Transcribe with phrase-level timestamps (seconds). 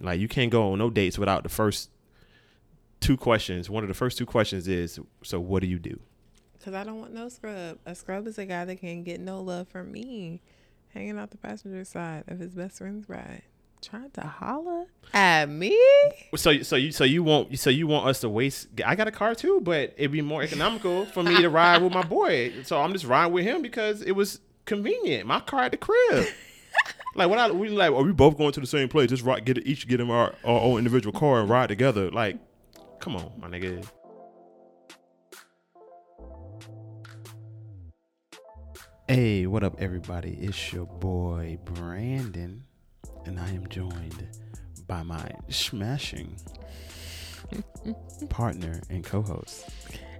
[0.00, 1.90] Like you can't go on no dates without the first
[3.00, 3.68] two questions.
[3.68, 5.98] One of the first two questions is, so what do you do?
[6.64, 7.78] Cause I don't want no scrub.
[7.86, 10.42] A scrub is a guy that can't get no love from me,
[10.90, 13.42] hanging out the passenger side of his best friend's ride,
[13.80, 14.84] trying to holler
[15.14, 15.78] at me.
[16.36, 18.68] So so you so you want so you want us to waste?
[18.84, 21.94] I got a car too, but it'd be more economical for me to ride with
[21.94, 22.52] my boy.
[22.64, 25.26] So I'm just riding with him because it was convenient.
[25.26, 26.26] My car at the crib.
[27.16, 29.10] Like what I we like, are we both going to the same place?
[29.10, 32.08] Just ride, get each get in our, our own individual car and ride together.
[32.08, 32.38] Like,
[33.00, 33.84] come on, my nigga.
[39.08, 40.38] Hey, what up, everybody?
[40.40, 42.62] It's your boy Brandan,
[43.26, 44.28] and I am joined
[44.86, 46.36] by my smashing
[48.28, 49.68] partner and co-host.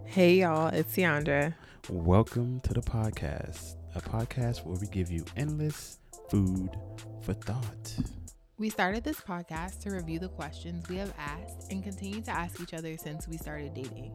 [0.07, 1.55] Hey y'all, it's Ciandra.
[1.89, 6.00] Welcome to the podcast, a podcast where we give you endless
[6.31, 6.71] food
[7.23, 7.97] for thought.
[8.57, 12.61] We started this podcast to review the questions we have asked and continue to ask
[12.61, 14.13] each other since we started dating.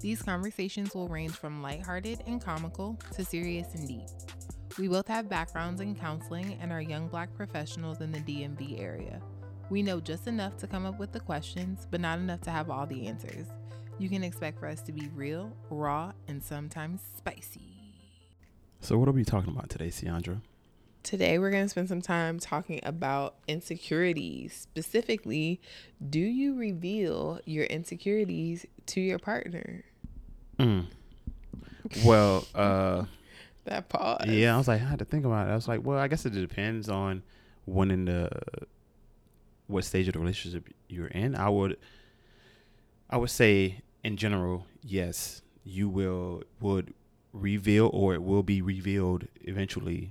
[0.00, 4.08] These conversations will range from lighthearted and comical to serious and deep.
[4.78, 9.20] We both have backgrounds in counseling and are young black professionals in the DMV area.
[9.68, 12.70] We know just enough to come up with the questions, but not enough to have
[12.70, 13.46] all the answers.
[13.98, 17.76] You can expect for us to be real, raw, and sometimes spicy.
[18.80, 20.40] So, what are we talking about today, Ciandra?
[21.02, 24.54] Today, we're going to spend some time talking about insecurities.
[24.54, 25.60] Specifically,
[26.08, 29.84] do you reveal your insecurities to your partner?
[30.58, 30.86] Mm.
[32.04, 33.04] Well, uh,
[33.64, 34.26] that pause.
[34.26, 35.52] Yeah, I was like, I had to think about it.
[35.52, 37.22] I was like, well, I guess it depends on
[37.64, 38.28] when in the
[39.68, 41.34] what stage of the relationship you're in.
[41.34, 41.78] I would,
[43.08, 46.92] I would say, in general, yes, you will would
[47.32, 50.10] reveal or it will be revealed eventually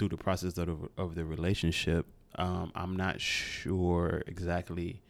[0.00, 2.06] through the process of the, of the relationship.
[2.36, 5.02] Um, I'm not sure exactly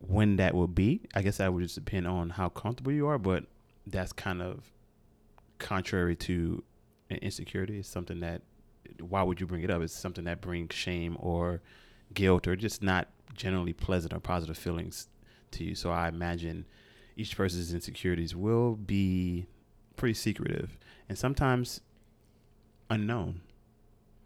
[0.00, 1.02] when that will be.
[1.14, 3.44] I guess that would just depend on how comfortable you are, but
[3.86, 4.72] that's kind of
[5.58, 6.64] contrary to
[7.10, 7.78] an insecurity.
[7.78, 8.40] It's something that
[8.98, 9.82] why would you bring it up?
[9.82, 11.60] It's something that brings shame or
[12.14, 15.08] guilt or just not generally pleasant or positive feelings
[15.50, 15.74] to you.
[15.74, 16.64] So I imagine
[17.14, 19.48] each person's insecurities will be
[19.96, 20.78] pretty secretive
[21.10, 21.82] and sometimes
[22.90, 23.40] unknown.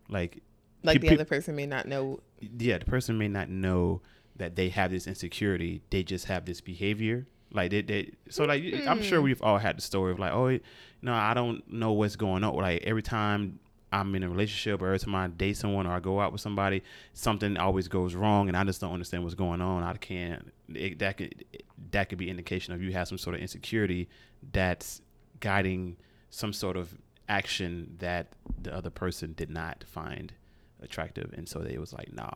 [0.09, 0.43] Like
[0.83, 2.21] like pe- the other person may not know.
[2.41, 4.03] Yeah, the person may not know
[4.37, 5.83] that they have this insecurity.
[5.91, 7.27] They just have this behavior.
[7.53, 8.87] Like they, they so like mm.
[8.87, 9.25] I'm sure hmm.
[9.25, 10.59] we've all had the story of like, oh,
[11.03, 12.55] no, I don't know what's going on.
[12.57, 13.59] Like every time
[13.93, 16.41] I'm in a relationship or every time I date someone or I go out with
[16.41, 19.83] somebody, something always goes wrong, and I just don't understand what's going on.
[19.83, 20.51] I can't.
[20.75, 21.45] It, that could
[21.91, 24.09] that could be indication of you have some sort of insecurity
[24.53, 25.03] that's
[25.41, 25.97] guiding
[26.31, 26.97] some sort of
[27.33, 30.35] action that the other person did not find
[30.83, 32.31] attractive, and so they was like, nah,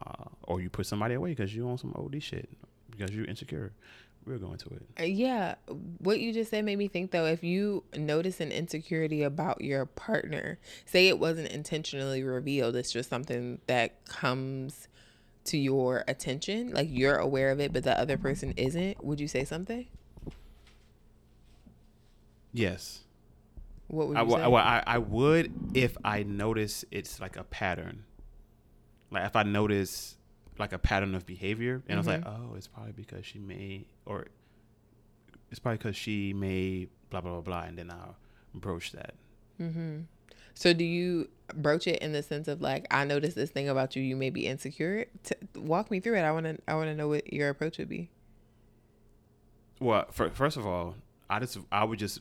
[0.45, 2.49] or you put somebody away because you on some OD shit
[2.91, 3.73] because you're insecure.
[4.27, 4.83] We're going to it.
[4.99, 5.55] Uh, yeah,
[5.99, 7.27] what you just said made me think though.
[7.27, 13.09] If you notice an insecurity about your partner, say it wasn't intentionally revealed, it's just
[13.09, 14.89] something that comes
[15.45, 19.05] to your attention, like you're aware of it, but the other person isn't.
[19.05, 19.87] Would you say something?
[22.53, 23.05] Yes.
[23.89, 24.37] What would I, you say?
[24.43, 28.05] I, I would if I notice it's like a pattern.
[29.11, 30.17] Like if I notice
[30.59, 31.93] like a pattern of behavior, and mm-hmm.
[31.93, 32.53] I was like, mm-hmm.
[32.53, 34.27] oh, it's probably because she may, or
[35.51, 38.17] it's probably because she may blah blah blah blah, and then I'll
[38.55, 39.15] broach that.
[39.61, 40.01] Mm-hmm.
[40.55, 43.95] So do you broach it in the sense of like, I noticed this thing about
[43.95, 45.05] you, you may be insecure.
[45.23, 46.23] T- walk me through it.
[46.23, 48.09] I want to, I want to know what your approach would be.
[49.79, 50.95] Well, for, first of all,
[51.29, 52.21] I just, I would just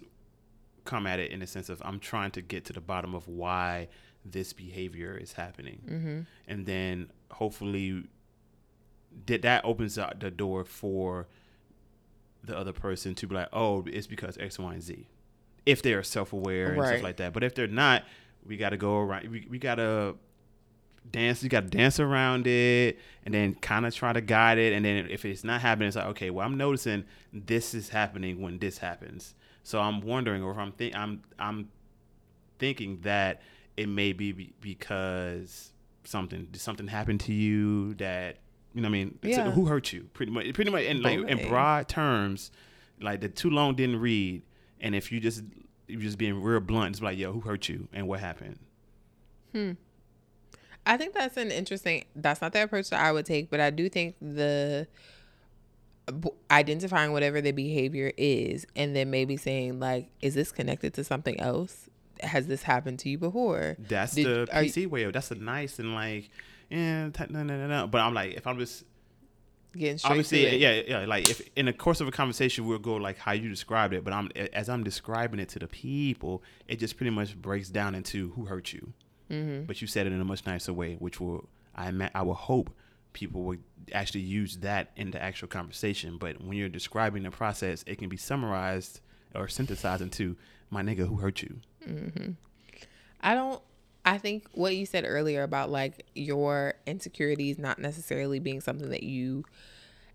[0.86, 3.28] come at it in a sense of I'm trying to get to the bottom of
[3.28, 3.90] why
[4.24, 6.20] this behavior is happening, mm-hmm.
[6.48, 8.04] and then hopefully
[9.26, 11.28] that that opens up the door for
[12.44, 15.08] the other person to be like, oh, it's because X, Y, and Z,
[15.66, 17.34] if they are self aware and stuff like that.
[17.34, 18.04] But if they're not,
[18.46, 19.30] we got to go around.
[19.30, 20.16] We, we got to
[21.10, 21.44] dance.
[21.44, 24.74] You got to dance around it, and then kind of try to guide it.
[24.74, 28.42] And then if it's not happening, it's like, okay, well, I'm noticing this is happening
[28.42, 29.34] when this happens.
[29.66, 31.70] So I'm wondering, or if I'm think I'm I'm
[32.60, 33.42] thinking that
[33.76, 35.74] it may be because
[36.04, 38.38] something something happened to you that
[38.76, 39.20] you know what I mean?
[39.24, 39.50] Yeah.
[39.50, 40.08] who hurt you?
[40.14, 42.52] Pretty much pretty much in like in broad terms
[43.02, 44.44] like the too long didn't read
[44.82, 45.44] and if you just
[45.88, 48.60] you just being real blunt it's like yo who hurt you and what happened?
[49.52, 49.72] Hmm.
[50.86, 53.72] I think that's an interesting that's not the approach that I would take but I
[53.72, 54.88] do think the
[56.52, 61.40] identifying whatever the behavior is and then maybe saying like is this connected to something
[61.40, 61.90] else
[62.22, 63.76] has this happened to you before?
[63.80, 65.10] That's Did, the PC you, way.
[65.12, 66.30] That's a nice and like,
[66.70, 67.88] yeah, no, no, no, no.
[67.88, 68.84] But I'm like, if I'm just
[69.76, 71.06] getting straight obviously, yeah, yeah.
[71.06, 74.04] Like if in the course of a conversation, we'll go like how you described it.
[74.04, 77.96] But I'm as I'm describing it to the people, it just pretty much breaks down
[77.96, 78.94] into who hurt you.
[79.30, 79.66] Mm-hmm.
[79.66, 82.72] But you said it in a much nicer way, which will I I will hope
[83.16, 83.64] people would
[83.94, 86.18] actually use that in the actual conversation.
[86.20, 89.00] But when you're describing the process, it can be summarized
[89.34, 90.36] or synthesized into
[90.70, 91.62] my nigga who hurt you.
[91.88, 92.32] Mm-hmm.
[93.22, 93.62] I don't.
[94.08, 99.02] I think what you said earlier about like your insecurities not necessarily being something that
[99.02, 99.46] you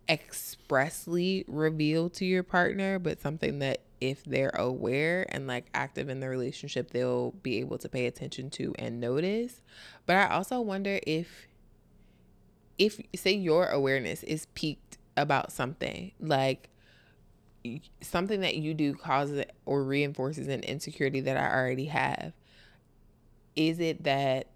[0.08, 6.20] expressly reveal to your partner, but something that if they're aware and like active in
[6.20, 9.60] the relationship, they'll be able to pay attention to and notice.
[10.06, 11.48] But I also wonder if
[12.80, 16.70] if say your awareness is peaked about something, like
[18.00, 22.32] something that you do causes or reinforces an insecurity that I already have.
[23.54, 24.48] Is it that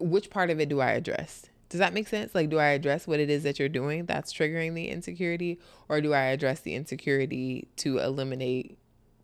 [0.00, 1.46] which part of it do I address?
[1.68, 2.34] Does that make sense?
[2.34, 6.00] Like, do I address what it is that you're doing that's triggering the insecurity, or
[6.00, 8.78] do I address the insecurity to eliminate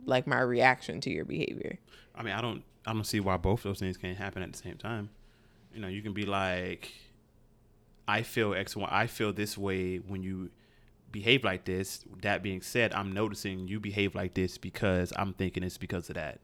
[0.05, 1.79] like my reaction to your behavior?
[2.15, 4.57] I mean, I don't, I don't see why both those things can't happen at the
[4.57, 5.09] same time.
[5.73, 6.93] You know, you can be like,
[8.07, 10.51] I feel X, Y, I feel this way when you
[11.11, 12.03] behave like this.
[12.21, 16.15] That being said, I'm noticing you behave like this because I'm thinking it's because of
[16.15, 16.39] that.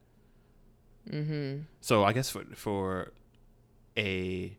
[1.09, 1.63] Mm-hmm.
[1.81, 3.11] So I guess for for
[3.97, 4.57] a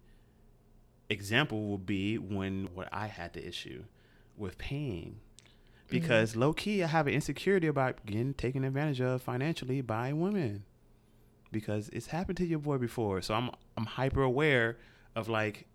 [1.08, 3.84] example would be when what I had the issue
[4.36, 5.20] with paying.
[5.88, 6.40] Because mm-hmm.
[6.40, 10.64] low key I have an insecurity about getting taken advantage of financially by women.
[11.52, 13.22] Because it's happened to your boy before.
[13.22, 14.76] So I'm I'm hyper aware
[15.16, 15.66] of like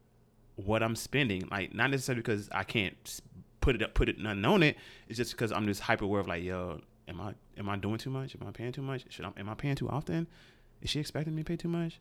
[0.56, 1.48] what I'm spending.
[1.52, 3.22] Like not necessarily because I can't
[3.62, 4.78] put it up put it on it.
[5.08, 7.98] It's just because I'm just hyper aware of like, yo, am I am I doing
[7.98, 8.36] too much?
[8.40, 9.06] Am I paying too much?
[9.10, 10.28] Should I am I paying too often?
[10.82, 12.00] Is she expecting me to pay too much?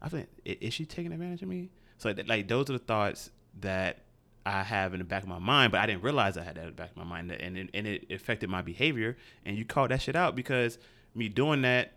[0.00, 1.70] I think is she taking advantage of me?
[1.98, 3.30] So like those are the thoughts
[3.60, 4.00] that
[4.46, 6.62] I have in the back of my mind, but I didn't realize I had that
[6.62, 9.16] in the back of my mind, and it, and it affected my behavior.
[9.44, 10.78] And you called that shit out because
[11.14, 11.92] me doing that,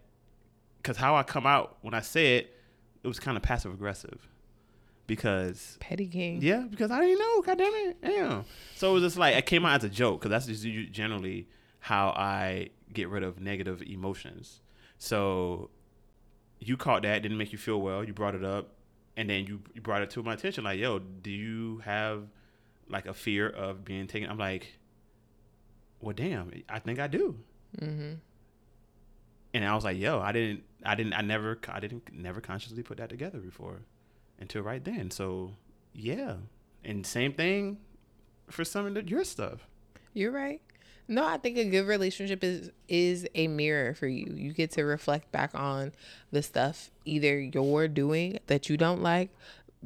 [0.77, 2.57] because how I come out when I say it,
[3.03, 4.27] it was kind of passive aggressive.
[5.11, 7.41] Because petty king, yeah, because I didn't know.
[7.41, 8.45] God damn it, damn.
[8.77, 10.63] So it was just like it came out as a joke because that's just
[10.93, 11.49] generally
[11.81, 14.61] how I get rid of negative emotions.
[14.97, 15.69] So
[16.61, 18.05] you caught that, didn't make you feel well.
[18.05, 18.69] You brought it up,
[19.17, 20.63] and then you, you brought it to my attention.
[20.63, 22.23] Like, yo, do you have
[22.87, 24.29] like a fear of being taken?
[24.29, 24.79] I'm like,
[25.99, 27.35] well, damn, I think I do.
[27.81, 28.13] Mm-hmm.
[29.55, 32.81] And I was like, yo, I didn't, I didn't, I never, I didn't, never consciously
[32.81, 33.81] put that together before,
[34.41, 35.11] until right then.
[35.11, 35.53] So,
[35.93, 36.35] yeah,
[36.83, 37.77] and same thing
[38.49, 39.67] for some of the, your stuff.
[40.13, 40.61] You're right.
[41.07, 44.33] No, I think a good relationship is is a mirror for you.
[44.35, 45.93] You get to reflect back on
[46.31, 49.29] the stuff either you're doing that you don't like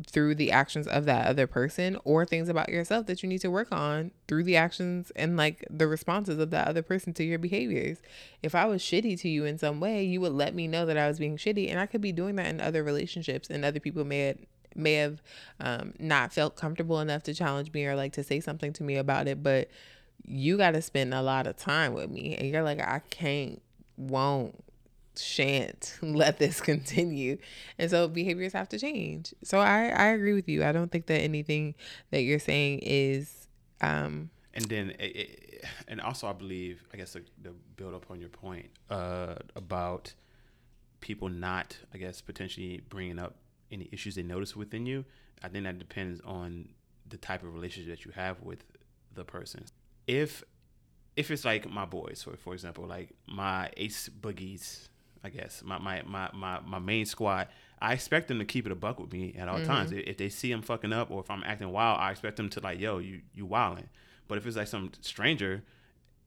[0.08, 3.50] through the actions of that other person or things about yourself that you need to
[3.50, 7.40] work on through the actions and like the responses of that other person to your
[7.40, 8.00] behaviors.
[8.44, 10.98] If I was shitty to you in some way, you would let me know that
[10.98, 13.80] I was being shitty and I could be doing that in other relationships and other
[13.80, 14.38] people may have
[14.78, 15.22] may have
[15.62, 18.98] um, not felt comfortable enough to challenge me or like to say something to me
[18.98, 19.70] about it but
[20.28, 22.36] you got to spend a lot of time with me.
[22.36, 23.62] And you're like, I can't,
[23.98, 24.64] won't,
[25.20, 27.38] shan't let this continue.
[27.78, 29.34] And so behaviors have to change.
[29.44, 30.64] So I, I agree with you.
[30.64, 31.76] I don't think that anything
[32.12, 33.48] that you're saying is.
[33.82, 38.10] Um, and then, it, it, and also, I believe, I guess, to, to build up
[38.10, 40.14] on your point uh, about
[41.02, 43.36] people not, I guess, potentially bringing up
[43.72, 45.04] any issues they notice within you.
[45.44, 46.70] I think that depends on
[47.08, 48.64] the type of relationship that you have with
[49.14, 49.66] the person
[50.08, 50.44] if
[51.16, 54.90] if it's like my boys, for for example, like my ace boogies,
[55.26, 57.48] I guess my my my my, my main squad,
[57.82, 59.66] I expect them to keep it a buck with me at all mm-hmm.
[59.66, 59.92] times.
[59.92, 62.60] If they see I'm fucking up or if I'm acting wild, I expect them to
[62.60, 63.90] like, yo, you you wilding.
[64.28, 65.64] But if it's like some stranger,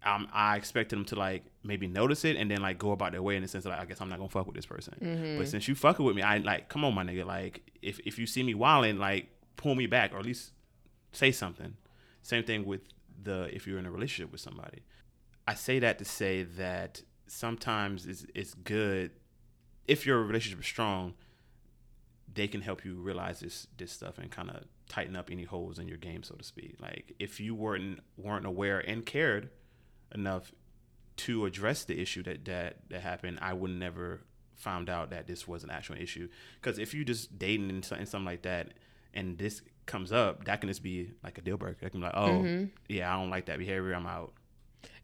[0.04, 3.22] um, I expect them to like maybe notice it and then like go about their
[3.22, 4.94] way in the sense of like, I guess I'm not gonna fuck with this person.
[5.00, 5.38] Mm-hmm.
[5.38, 7.24] But since you fucking with me, I like, come on, my nigga.
[7.24, 10.52] Like, if if you see me wilding, like, pull me back or at least
[11.12, 11.76] say something.
[12.22, 12.80] Same thing with
[13.22, 14.82] the if you're in a relationship with somebody.
[15.46, 19.10] I say that to say that sometimes it's it's good
[19.86, 21.14] if your relationship is strong.
[22.32, 25.78] They can help you realize this this stuff and kind of tighten up any holes
[25.78, 26.76] in your game, so to speak.
[26.80, 29.50] Like if you weren't weren't aware and cared
[30.14, 30.52] enough
[31.16, 34.20] to address the issue that that that happened, I would never
[34.54, 36.28] found out that this was an actual issue.
[36.60, 38.74] Because if you just dating and something like that,
[39.14, 41.86] and this comes up, that can just be like a deal breaker.
[41.86, 42.64] It can be like, oh, mm-hmm.
[42.88, 43.94] yeah, I don't like that behavior.
[43.94, 44.32] I'm out.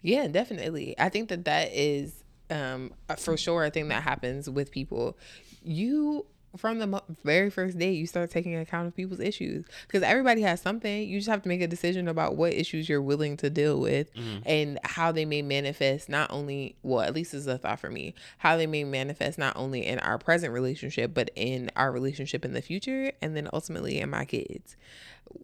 [0.05, 0.95] Yeah, definitely.
[0.99, 5.17] I think that that is um, for sure a thing that happens with people.
[5.65, 10.41] You from the very first day you start taking account of people's issues because everybody
[10.43, 13.51] has something you just have to make a decision about what issues you're willing to
[13.51, 14.39] deal with Mm-hmm.
[14.47, 18.15] and how they may manifest not only well at least is a thought for me
[18.39, 22.53] how they may manifest not only in our present relationship but in our relationship in
[22.53, 24.77] the future and then ultimately in my kids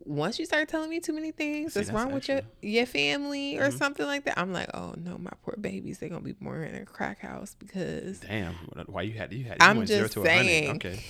[0.05, 3.59] once you start telling me too many things See, that's, wrong with your your family
[3.59, 3.79] or Mhm.
[3.79, 6.75] something like that i'm like oh no my poor babies they're gonna be born in
[6.83, 8.55] a crack house because Damn.
[8.87, 9.55] Why you had you had?
[9.61, 10.47] You I'm went zero just to a hundred.
[10.47, 10.71] saying.
[10.77, 11.01] Okay.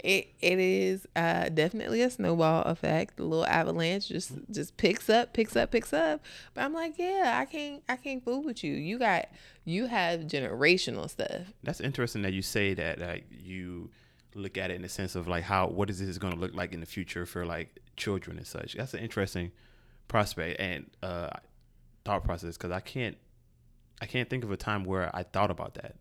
[0.00, 3.16] it it is uh definitely a snowball effect.
[3.16, 6.22] The little avalanche just just picks up, picks up, picks up.
[6.54, 8.74] But I'm like, yeah, I can't I can't fool with you.
[8.74, 9.28] You got
[9.64, 11.42] you have generational stuff.
[11.62, 13.90] That's interesting that you say that like you
[14.34, 16.54] look at it in the sense of like how what is this going to look
[16.54, 18.74] like in the future for like children and such.
[18.74, 19.52] That's an interesting
[20.08, 21.30] prospect and uh
[22.04, 23.16] thought process because I can't
[24.02, 25.96] I can't think of a time where I thought about that.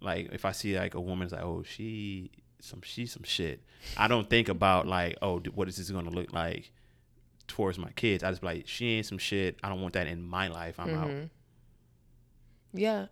[0.00, 2.30] Like if I see like a woman's like oh she
[2.60, 3.62] some she some shit.
[3.96, 6.70] I don't think about like oh what is this going to look like
[7.46, 8.22] towards my kids.
[8.22, 9.58] I just be like she ain't some shit.
[9.62, 10.78] I don't want that in my life.
[10.78, 11.08] I'm out.
[11.08, 11.30] Mhm.
[12.72, 13.06] Yeah.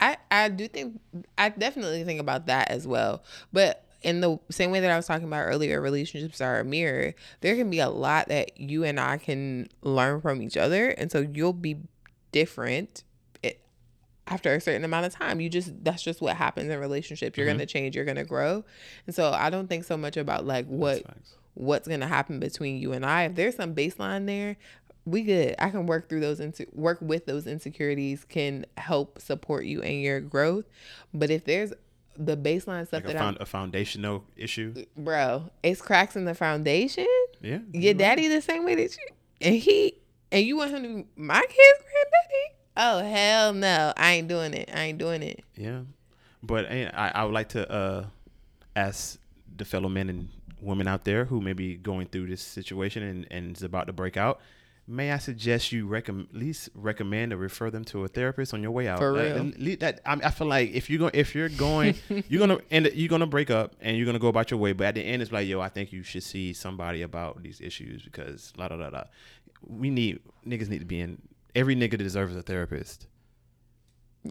[0.00, 1.00] I I do think
[1.36, 3.22] I definitely think about that as well.
[3.52, 7.14] But in the same way that I was talking about earlier, relationships are a mirror.
[7.40, 11.10] There can be a lot that you and I can learn from each other, and
[11.12, 11.76] so you'll be
[12.32, 13.04] different
[13.42, 13.60] it,
[14.26, 15.40] after a certain amount of time.
[15.40, 17.36] You just that's just what happens in relationships.
[17.36, 17.52] You're Mhm.
[17.52, 17.96] gonna change.
[17.96, 18.64] You're gonna grow,
[19.06, 21.02] and so I don't think so much about like what
[21.54, 23.24] what's going to happen between you and I.
[23.24, 24.56] If there's some baseline there,
[25.04, 25.56] we good.
[25.58, 29.98] I can work through those into work with those insecurities can help support you in
[30.00, 30.64] your growth.
[31.12, 31.72] But if there's
[32.16, 34.84] the baseline stuff like that found, a foundational issue.
[34.96, 37.06] Bro, it's cracks in the foundation.
[37.40, 37.58] Yeah.
[37.72, 37.98] Your right.
[37.98, 39.06] daddy the same way that you
[39.40, 39.94] and he
[40.30, 42.56] and you want him to be my kid's granddaddy?
[42.76, 43.92] Oh hell no.
[43.96, 44.70] I ain't doing it.
[44.72, 45.42] I ain't doing it.
[45.56, 45.82] Yeah,
[46.42, 48.06] but eh, I, I would like to uh,
[48.76, 49.18] ask
[49.56, 50.28] the fellow men and
[50.60, 53.92] women out there who may be going through this situation and, and is about to
[53.92, 54.40] break out.
[54.92, 58.60] May I suggest you recommend at least recommend or refer them to a therapist on
[58.60, 58.98] your way out?
[58.98, 59.52] For Uh, real.
[59.56, 61.94] le- that I, I feel like if you go if you're going
[62.28, 64.88] you're gonna end you're gonna break up and you're gonna go about your way, but
[64.88, 68.02] at the end it's like yo I think you should see somebody about these issues
[68.02, 69.04] because la da da da.
[69.64, 71.22] We need niggas need to be in.
[71.54, 73.06] Every nigga deserves a therapist.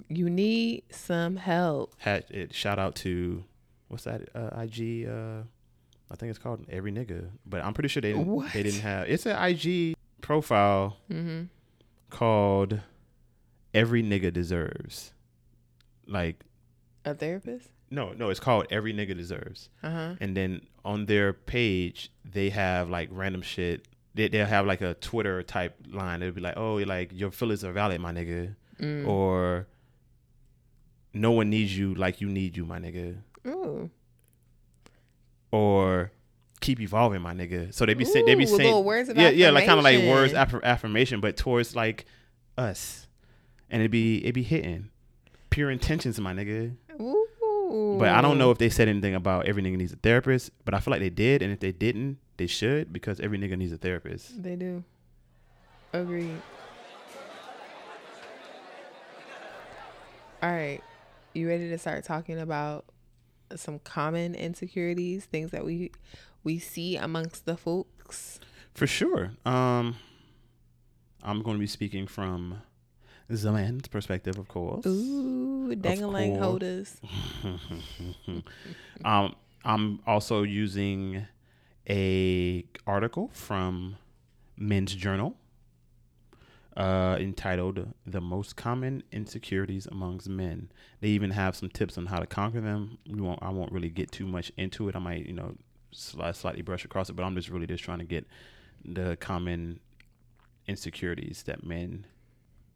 [0.10, 1.94] You need some help.
[2.00, 3.44] had it shout out to
[3.88, 5.44] what's that uh, IG uh
[6.12, 8.52] I think it's called every nigga but I'm pretty sure they didn't, What?
[8.54, 11.50] they didn't have it's an IG profile Mhm.
[12.10, 12.82] called
[13.74, 15.14] every nigga deserves
[16.08, 16.44] like
[17.06, 17.70] A therapist?
[17.92, 20.16] no no it's called every nigga deserves Uh-huh.
[20.20, 24.96] and then on their page they have like random shit they, they'll have like a
[24.96, 29.06] Twitter type line it'll be like oh like your feelings are valid my nigga Mm.
[29.08, 29.68] or
[31.14, 33.90] no one needs you like you need you my nigga Ooh.
[35.52, 36.12] or
[36.70, 37.74] keep evolving, my nigga.
[37.74, 40.34] So they be saying they be saying words yeah, yeah, like kind of like words
[40.34, 40.70] affirmation.
[40.70, 42.06] affirmation, but towards like
[42.58, 43.08] us,
[43.72, 44.90] and it be it be hitting
[45.50, 46.76] pure intentions, my nigga.
[47.02, 47.98] Ooh.
[48.00, 50.74] But I don't know if they said anything about every nigga needs a therapist, but
[50.74, 53.72] I feel like they did, and if they didn't, they should because every nigga needs
[53.72, 54.42] a therapist.
[54.42, 54.84] They do.
[55.94, 56.42] Agreed.
[60.42, 60.82] All right.
[61.34, 62.86] You ready to start talking about
[63.56, 65.92] some common insecurities, things that we
[66.44, 68.40] we see amongst the folks?
[68.74, 69.32] For sure.
[69.46, 69.96] Um,
[71.24, 72.62] I'm going to be speaking from
[73.28, 74.86] the man's perspective, of course.
[74.86, 77.00] Ooh, dangling holders.
[79.06, 81.28] um, I'm also using
[81.90, 83.98] a article from
[84.58, 85.36] Men's Journal
[86.78, 90.72] uh, entitled "The Most Common Insecurities Amongst Men."
[91.02, 92.98] They even have some tips on how to conquer them.
[93.10, 93.40] We won't.
[93.42, 94.96] I won't really get too much into it.
[94.96, 95.56] I might, you know,
[95.94, 98.26] sli- slightly brush across it, but I'm just really just trying to get
[98.86, 99.80] the common
[100.68, 102.06] insecurities that men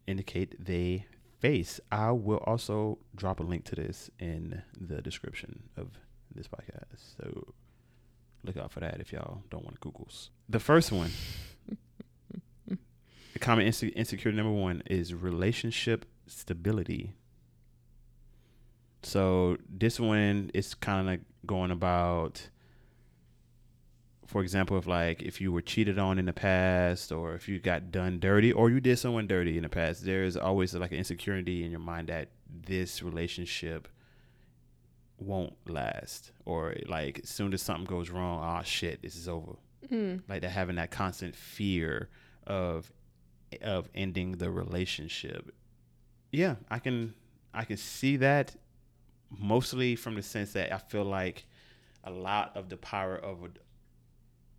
[0.08, 1.06] indicate they
[1.40, 1.80] face.
[1.92, 5.90] I will also drop a link to this in the description of
[6.34, 7.18] this podcast.
[7.18, 7.54] So
[8.44, 10.30] look out for that if y'all don't want to Googles.
[10.50, 11.12] The first one,
[13.34, 17.14] the common inse- insecurity number one is relationship stability.
[19.04, 22.50] So this one is kind of like going about
[24.34, 27.60] for example, if like if you were cheated on in the past, or if you
[27.60, 30.92] got done dirty, or you did someone dirty in the past, there is always like
[30.92, 33.88] an insecurity in your mind that this relationship
[35.20, 39.54] won't last, or like as soon as something goes wrong, oh shit, this is over.
[39.92, 40.22] Mm.
[40.28, 42.10] Like they're having that constant fear
[42.48, 42.92] of
[43.62, 45.54] of ending the relationship.
[46.32, 47.14] Yeah, I can
[47.54, 48.56] I can see that
[49.30, 51.46] mostly from the sense that I feel like
[52.04, 53.50] a lot of the power of a,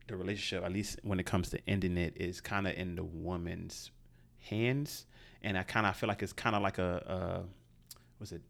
[0.07, 3.05] the relationship, at least when it comes to ending it, is kind of in the
[3.05, 3.91] woman's
[4.39, 5.07] hands,
[5.43, 8.43] and I kind of feel like it's kind of like a, a was it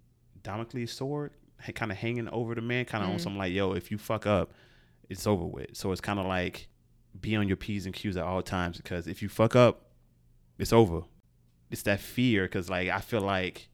[0.42, 1.32] Damocles sword,
[1.74, 3.12] kind of hanging over the man, kind of Mm.
[3.14, 4.52] on something like, yo, if you fuck up,
[5.08, 5.74] it's over with.
[5.74, 6.68] So it's kind of like
[7.20, 9.83] be on your p's and q's at all times because if you fuck up,
[10.58, 11.02] it's over.
[11.70, 13.68] It's that fear because like I feel like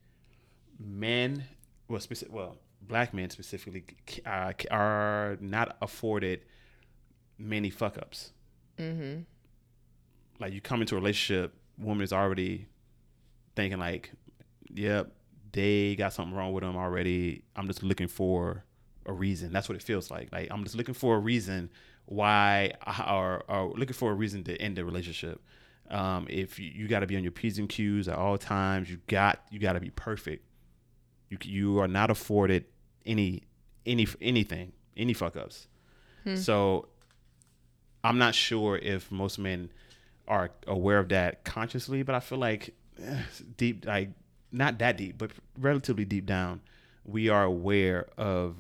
[0.79, 1.45] men,
[1.89, 3.85] well, specific, well, black men specifically,
[4.25, 6.41] uh, are not afforded
[7.39, 8.33] many fuck ups.
[8.79, 9.23] Mm-hmm.
[10.39, 12.67] Like you come into a relationship, woman is already
[13.57, 14.11] thinking like,
[14.73, 15.13] yep,
[15.53, 17.43] they got something wrong with them already.
[17.57, 18.65] I'm just looking for
[19.07, 19.53] a reason.
[19.53, 20.31] That's what it feels like.
[20.33, 21.71] Like I'm just looking for a reason
[22.07, 25.43] why, I- or, or looking for a reason to end the relationship.
[25.91, 28.91] Um, if you, you got to be on your p's and q's at all times,
[28.91, 30.45] you got you got to be perfect.
[31.29, 32.65] You you are not afforded
[33.05, 33.43] any
[33.87, 35.67] any anything any fuck ups.
[36.25, 36.37] Hmm.
[36.37, 36.89] So
[38.05, 39.71] I'm not sure if most men
[40.29, 43.23] are aware of that consciously, but I feel like eh,
[43.57, 44.11] deep like
[44.53, 46.61] not that deep, but relatively deep down,
[47.05, 48.57] we are aware of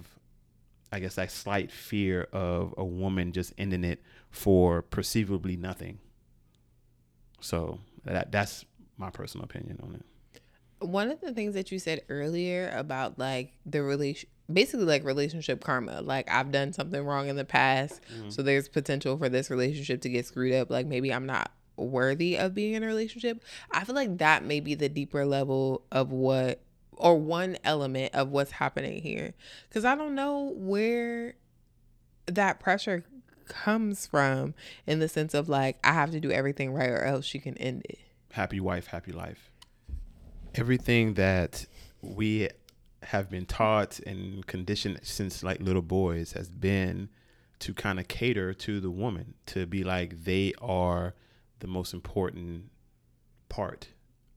[0.93, 5.99] I guess that slight fear of a woman just ending it for perceivably nothing.
[7.41, 8.65] So that that's
[8.97, 10.05] my personal opinion on it.
[10.87, 15.63] One of the things that you said earlier about like the relation, basically like relationship
[15.63, 16.01] karma.
[16.01, 18.31] Like I've done something wrong in the past, mm-hmm.
[18.31, 20.71] so there's potential for this relationship to get screwed up.
[20.71, 23.43] Like maybe I'm not worthy of being in a relationship.
[23.71, 26.61] I feel like that may be the deeper level of what,
[26.93, 29.35] or one element of what's happening here.
[29.69, 31.35] Because I don't know where
[32.27, 33.05] that pressure
[33.51, 34.55] comes from
[34.87, 37.59] in the sense of like I have to do everything right or else she can
[37.59, 37.99] end it.
[38.33, 39.51] happy wife, happy life.
[40.55, 41.67] Everything that
[42.01, 42.49] we
[43.03, 47.09] have been taught and conditioned since like little boys has been
[47.61, 51.15] to kind of cater to the woman, to be like they are
[51.59, 52.71] the most important
[53.49, 53.89] part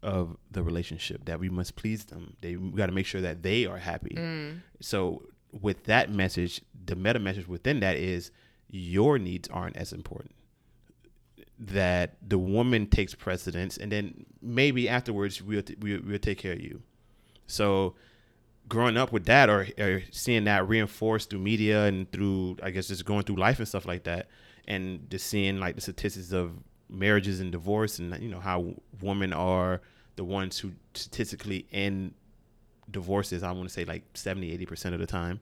[0.02, 2.36] of the relationship, that we must please them.
[2.42, 4.16] They we got to make sure that they are happy.
[4.18, 4.62] Mm.
[4.82, 8.32] So with that message, the meta message within that is
[8.74, 10.36] your needs aren't as important.
[11.60, 16.54] That the woman takes precedence and then maybe afterwards we'll, t- we'll, we'll take care
[16.54, 16.82] of you.
[17.48, 17.96] So
[18.68, 22.88] growing up with that or, or seeing that reinforced through media and through i guess
[22.88, 24.30] just going through life and stuff like that
[24.70, 26.54] and just seeing like the statistics of
[26.90, 29.82] marriages and divorce and you know how women are
[30.16, 32.14] the ones who statistically end
[32.90, 35.40] divorces i want to say like 70 80% of the time.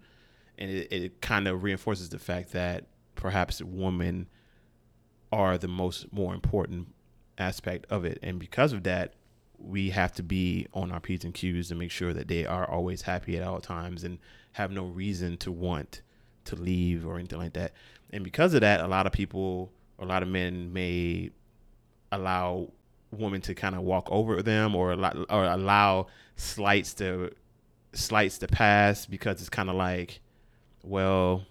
[0.58, 2.86] And it, it kind of reinforces the fact that
[3.22, 4.28] perhaps women
[5.32, 6.88] are the most more important
[7.38, 8.20] aspect of it.
[8.22, 9.14] And because of that
[9.58, 12.68] we have to be on our p's and q's to make sure that they are
[12.68, 14.18] always happy at all times and
[14.54, 16.02] have no reason to want
[16.46, 17.74] to leave or anything like that.
[18.10, 21.30] And because of that a lot of people a lot of men may
[22.12, 22.72] allow
[23.12, 26.08] women to kind of walk over them or allow, or allow
[26.38, 27.30] slights to
[27.94, 30.22] slights to pass because it's kind of like
[30.84, 31.46] well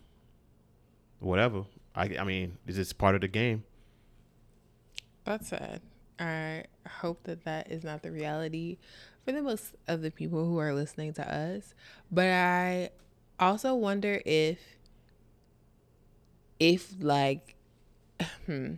[1.21, 3.65] whatever I, I mean it's just part of the game
[5.25, 5.81] That's sad.
[6.19, 8.79] I hope that that is not the reality
[9.25, 11.75] for the most of the people who are listening to us.
[12.11, 12.91] But I
[13.39, 14.59] also wonder if,
[16.59, 17.55] if like,
[18.47, 18.75] hmm,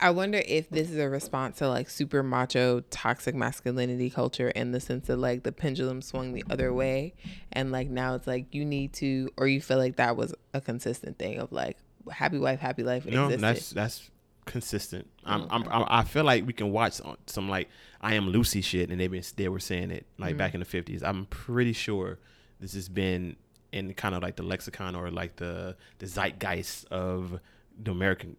[0.00, 4.72] I wonder if this is a response to like super macho, toxic masculinity culture in
[4.72, 7.14] the sense that like the pendulum swung the other way.
[7.52, 10.60] And like now it's like you need to, or you feel like that was a
[10.60, 11.76] consistent thing of like
[12.10, 13.04] happy wife, happy life.
[13.04, 14.10] No, that's that's
[14.46, 15.06] consistent.
[15.24, 17.68] I'm, I'm, I'm I feel like we can watch some, some like
[18.00, 20.54] I am Lucy shit, and they've been they were saying it like back mm.
[20.54, 21.02] in the fifties.
[21.02, 22.18] I'm pretty sure
[22.58, 23.36] this has been
[23.72, 27.38] in kind of like the lexicon or like the the zeitgeist of
[27.82, 28.36] the American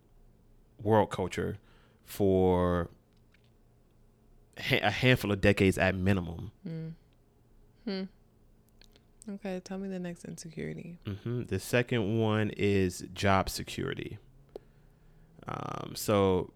[0.84, 1.58] world culture
[2.06, 2.89] for
[4.60, 6.52] ha- a handful of decades at minimum.
[9.30, 10.98] Okay, tell me the next insecurity.
[11.06, 14.17] hmm The second one is job security.
[15.48, 16.52] Um, so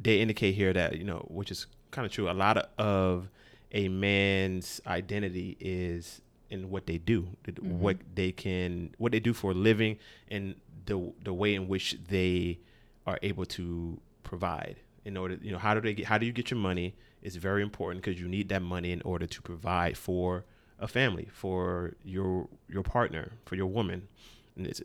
[0.00, 2.30] they indicate here that you know, which is kind of true.
[2.30, 3.28] A lot of, of
[3.72, 9.32] a man's identity is in what they do, th- what they can, what they do
[9.32, 9.98] for a living,
[10.30, 10.54] and
[10.86, 12.58] the the way in which they
[13.06, 14.76] are able to provide.
[15.04, 16.06] In order, you know, how do they get?
[16.06, 16.94] How do you get your money?
[17.22, 20.44] Is very important because you need that money in order to provide for
[20.78, 24.08] a family, for your your partner, for your woman.
[24.56, 24.82] And it's,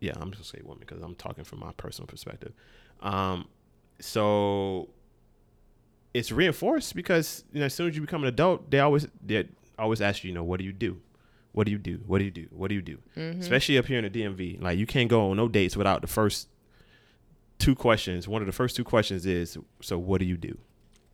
[0.00, 2.52] yeah, I'm just gonna say woman because I'm talking from my personal perspective.
[3.00, 3.48] Um,
[4.00, 4.88] so
[6.12, 9.48] it's reinforced because you know as soon as you become an adult, they always they
[9.78, 11.00] always ask you, you know, what do you do?
[11.52, 12.00] What do you do?
[12.06, 12.46] What do you do?
[12.50, 12.98] What do you do?
[13.16, 13.40] Mm-hmm.
[13.40, 16.06] Especially up here in the DMV, like you can't go on no dates without the
[16.06, 16.48] first
[17.58, 18.28] two questions.
[18.28, 20.56] One of the first two questions is, so what do you do?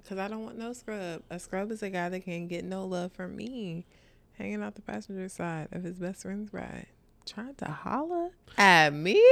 [0.03, 1.23] Because I don't want no scrub.
[1.31, 3.87] A scrub is a guy that can't get no love from me,
[4.35, 6.87] hanging out the passenger side of his best friend's ride,
[7.25, 9.23] trying to holler at me.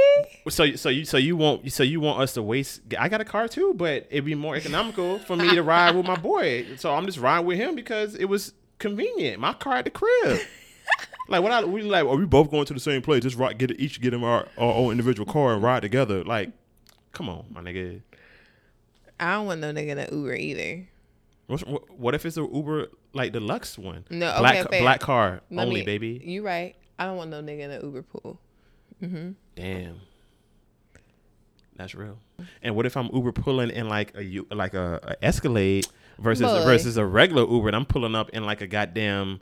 [0.49, 2.81] So, so you, so you want, so you want us to waste?
[2.97, 6.07] I got a car too, but it'd be more economical for me to ride with
[6.07, 6.65] my boy.
[6.77, 9.39] So I'm just riding with him because it was convenient.
[9.39, 10.39] My car at the crib.
[11.27, 13.23] like what I we like, are we both going to the same place?
[13.23, 16.23] Just ride, get each get in our, our own individual car and ride together.
[16.23, 16.51] Like,
[17.11, 18.01] come on, my nigga.
[19.19, 20.87] I don't want no nigga in an Uber either.
[21.47, 24.05] What's, what, what if it's an Uber like deluxe one?
[24.09, 26.21] No, black okay, black car Let only, me- baby.
[26.23, 26.75] You right.
[26.97, 28.39] I don't want no nigga in an Uber pool.
[29.01, 29.31] Mm-hmm.
[29.55, 30.01] Damn,
[31.75, 32.17] that's real.
[32.61, 35.87] And what if I'm Uber pulling in like a like a, a Escalade
[36.19, 36.63] versus Boy.
[36.63, 39.41] versus a regular Uber, and I'm pulling up in like a goddamn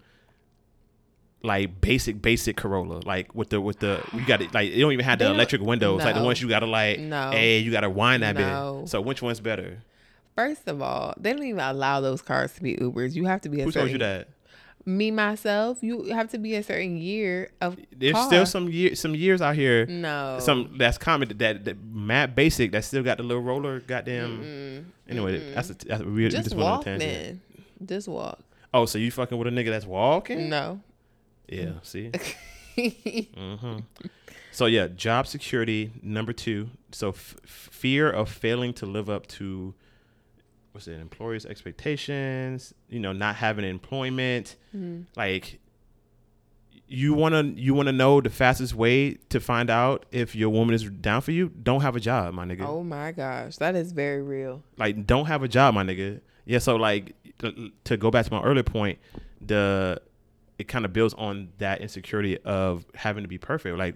[1.41, 4.91] like basic basic Corolla, like with the with the you got it like you don't
[4.91, 7.31] even have the electric windows, like the ones you gotta like, No.
[7.31, 8.79] hey, you gotta wind that No.
[8.81, 8.89] bit.
[8.89, 9.79] So which one's better?
[10.35, 13.13] First of all, they don't even allow those cars to be Ubers.
[13.13, 13.87] You have to be a Who certain.
[13.89, 14.27] told you that?
[14.85, 17.77] Me myself, you have to be a certain year of.
[17.95, 18.27] There's car.
[18.27, 19.85] still some year, some years out here.
[19.85, 20.37] No.
[20.39, 24.91] Some that's common that that mad basic that still got the little roller goddamn.
[25.07, 26.85] Anyway, that's a that's, we, we Just just walk.
[27.85, 28.39] Just walk.
[28.73, 30.49] Oh, so you fucking with a nigga that's walking?
[30.49, 30.79] No.
[31.51, 31.73] Yeah.
[31.83, 32.11] See.
[33.35, 33.77] hmm
[34.51, 36.69] So yeah, job security number two.
[36.91, 39.73] So f- fear of failing to live up to
[40.71, 40.99] what's it?
[40.99, 42.73] Employers' expectations.
[42.89, 44.55] You know, not having employment.
[44.75, 45.01] Mm-hmm.
[45.15, 45.59] Like
[46.87, 50.83] you wanna you wanna know the fastest way to find out if your woman is
[50.85, 51.49] down for you.
[51.49, 52.65] Don't have a job, my nigga.
[52.65, 54.63] Oh my gosh, that is very real.
[54.77, 56.21] Like don't have a job, my nigga.
[56.45, 56.59] Yeah.
[56.59, 58.97] So like to, to go back to my earlier point,
[59.39, 60.01] the
[60.59, 63.77] it kind of builds on that insecurity of having to be perfect.
[63.77, 63.95] Like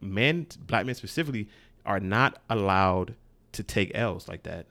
[0.00, 1.48] men, black men specifically,
[1.84, 3.16] are not allowed
[3.52, 4.66] to take L's like that.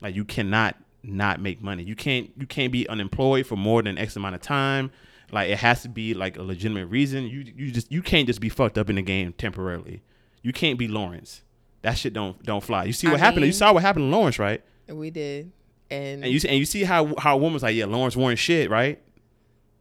[0.00, 1.82] Like you cannot not make money.
[1.82, 4.90] You can't you can't be unemployed for more than X amount of time.
[5.30, 7.24] Like it has to be like a legitimate reason.
[7.24, 10.02] You you just you can't just be fucked up in the game temporarily.
[10.42, 11.42] You can't be Lawrence.
[11.82, 12.84] That shit don't don't fly.
[12.84, 13.46] You see I what happened?
[13.46, 14.62] You saw what happened to Lawrence, right?
[14.88, 15.52] We did,
[15.90, 18.36] and, And you see, and you see how how a woman's like, yeah, Lawrence Warren
[18.36, 19.00] shit, right?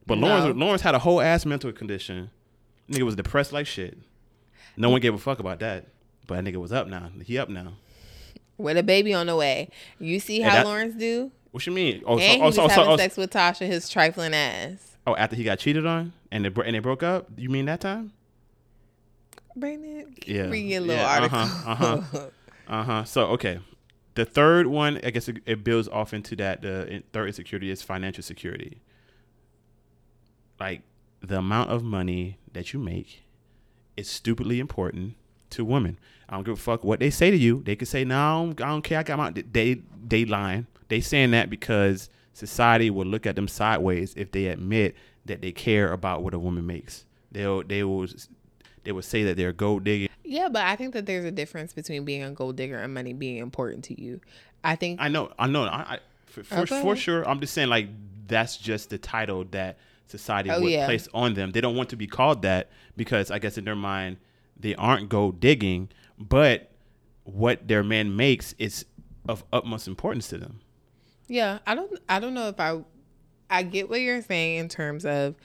[0.10, 0.28] But No.
[0.28, 2.32] Lawrence Lawrence had a whole ass mental condition.
[2.90, 3.96] Nigga was depressed like shit.
[4.76, 5.86] No one gave a fuck about that.
[6.26, 7.12] But that nigga was up now.
[7.24, 7.74] He up now.
[8.58, 9.70] with a baby on the way.
[10.00, 11.32] You see how that- Lawrence do?
[11.52, 12.04] What you mean?
[12.06, 14.34] Oh, and so, he oh, was so, so, having oh, sex with Tasha, his trifling
[14.36, 14.98] ass.
[15.08, 17.28] oh, after he got cheated on and they and they broke up.
[17.38, 18.12] You mean that time?
[19.56, 20.44] Brandan, Yeah.
[20.48, 21.38] read your little Yeah, article.
[21.40, 22.20] uh-huh, uh-huh.
[22.68, 23.04] Uh huh.
[23.04, 23.60] So okay,
[24.16, 26.62] the third one, I guess it, it builds off into that.
[26.62, 28.82] The third insecurity is financial security.
[30.60, 30.82] Like
[31.22, 33.24] the amount of money that you make
[33.98, 35.16] is stupidly important
[35.52, 35.98] to women.
[36.28, 37.64] I don't give a fuck what they say to you.
[37.66, 39.00] They could say, "No, I don't, I don't care.
[39.00, 40.68] I got my." They they lying.
[40.90, 44.96] They saying that because society will look at them sideways if they admit
[45.26, 47.06] that they care about what a woman makes.
[47.32, 48.08] They'll they will
[48.84, 50.10] they will say that they're gold digging.
[50.24, 53.14] yeah, but I think that there's a difference between being a gold digger and money
[53.14, 54.22] being important to you.
[54.64, 55.64] I think I know, I know.
[55.66, 56.82] I, I for for, Okay.
[56.82, 57.28] for sure.
[57.28, 57.88] I'm just saying, like
[58.28, 59.78] that's just the title that
[60.10, 60.86] society Oh, would yeah.
[60.86, 61.52] place on them.
[61.52, 64.18] They don't want to be called that because I guess in their mind
[64.60, 66.72] they aren't gold digging, but
[67.24, 68.86] what their man makes is
[69.28, 70.60] of utmost importance to them.
[71.28, 72.82] Yeah, I don't I don't know if I
[73.50, 75.36] I get what you're saying in terms of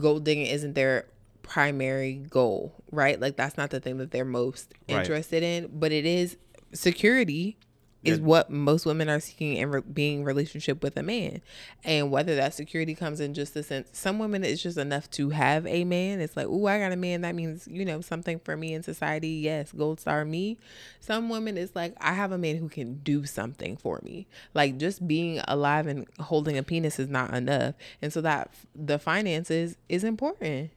[0.00, 1.06] gold digging isn't their
[1.42, 3.18] primary goal, right?
[3.20, 5.00] Like that's not the thing that they're most Right.
[5.00, 6.36] interested in, but it is
[6.72, 7.58] security
[8.02, 8.24] is Yeah.
[8.24, 11.42] what most women are seeking in re- being relationship with a man.
[11.84, 15.30] And whether that security comes in just the sense some women it's just enough to
[15.30, 16.20] have a man.
[16.20, 17.20] It's like, "Oh, I got a man.
[17.20, 20.56] That means, you know, something for me in society." Yes, gold star me.
[21.00, 24.78] Some women it's like, "I have a man who can do something for me." Like
[24.78, 27.74] just being alive and holding a penis is not enough.
[28.00, 30.70] And so that the finances is important.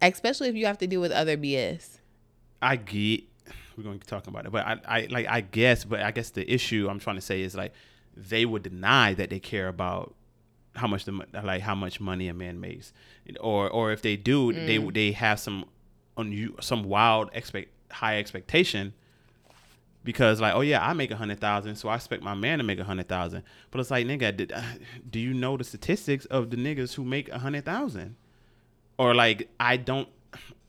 [0.00, 1.98] Especially if you have to deal with other BS.
[2.62, 3.24] I get
[3.78, 6.30] we're going to talk about it, but I, I like I guess, but I guess
[6.30, 7.72] the issue I'm trying to say is like
[8.14, 10.14] they would deny that they care about
[10.74, 12.92] how much the like how much money a man makes,
[13.40, 14.66] or or if they do, mm.
[14.66, 15.64] they they have some
[16.16, 18.92] on you some wild expect high expectation
[20.04, 22.64] because like oh yeah I make a hundred thousand so I expect my man to
[22.64, 24.60] make a hundred thousand but it's like nigga did, uh,
[25.08, 28.16] do you know the statistics of the niggas who make a hundred thousand
[28.98, 30.08] or like I don't.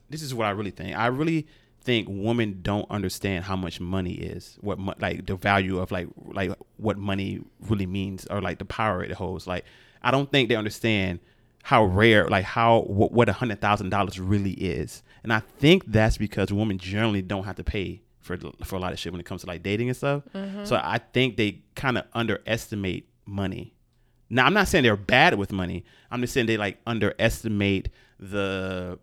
[0.09, 0.97] This is what I really think.
[0.97, 1.47] I really
[1.81, 6.07] think women don't understand how much money is, what mo- like the value of like
[6.17, 9.47] like what money really means, or like the power it holds.
[9.47, 9.65] Like
[10.01, 11.19] I don't think they understand
[11.63, 15.03] how rare, like how what, what a hundred thousand dollars really is.
[15.23, 18.93] And I think that's because women generally don't have to pay for for a lot
[18.93, 20.23] of shit when it comes to like dating and stuff.
[20.33, 20.65] Mm-hmm.
[20.65, 23.73] So I think they kind of underestimate money.
[24.29, 25.85] Now I'm not saying they're bad with money.
[26.11, 27.89] I'm just saying they like underestimate
[28.19, 28.99] the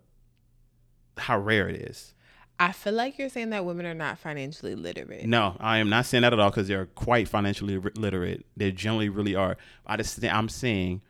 [1.17, 2.13] how rare it is.
[2.59, 5.25] I feel like you're saying that women are not financially literate.
[5.25, 8.45] No, I am not saying that at all because they're quite financially ri- literate.
[8.55, 9.57] They generally really are.
[9.85, 11.01] I just I'm saying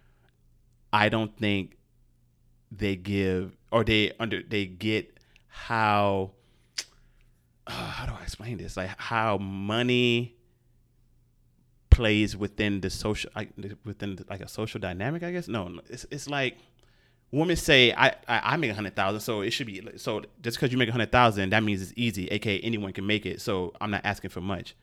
[0.91, 1.77] I don't think
[2.71, 6.31] they give or they under they get how
[7.65, 8.75] uh, how do I explain this?
[8.75, 10.35] Like how money
[11.89, 13.51] plays within the social like
[13.85, 15.23] within the, like a social dynamic.
[15.23, 16.57] I guess no, it's it's like
[17.31, 20.57] women say I I, I make a hundred thousand, so it should be so just
[20.57, 22.27] because you make a hundred thousand, that means it's easy.
[22.27, 23.41] aka anyone can make it.
[23.41, 24.75] So I'm not asking for much,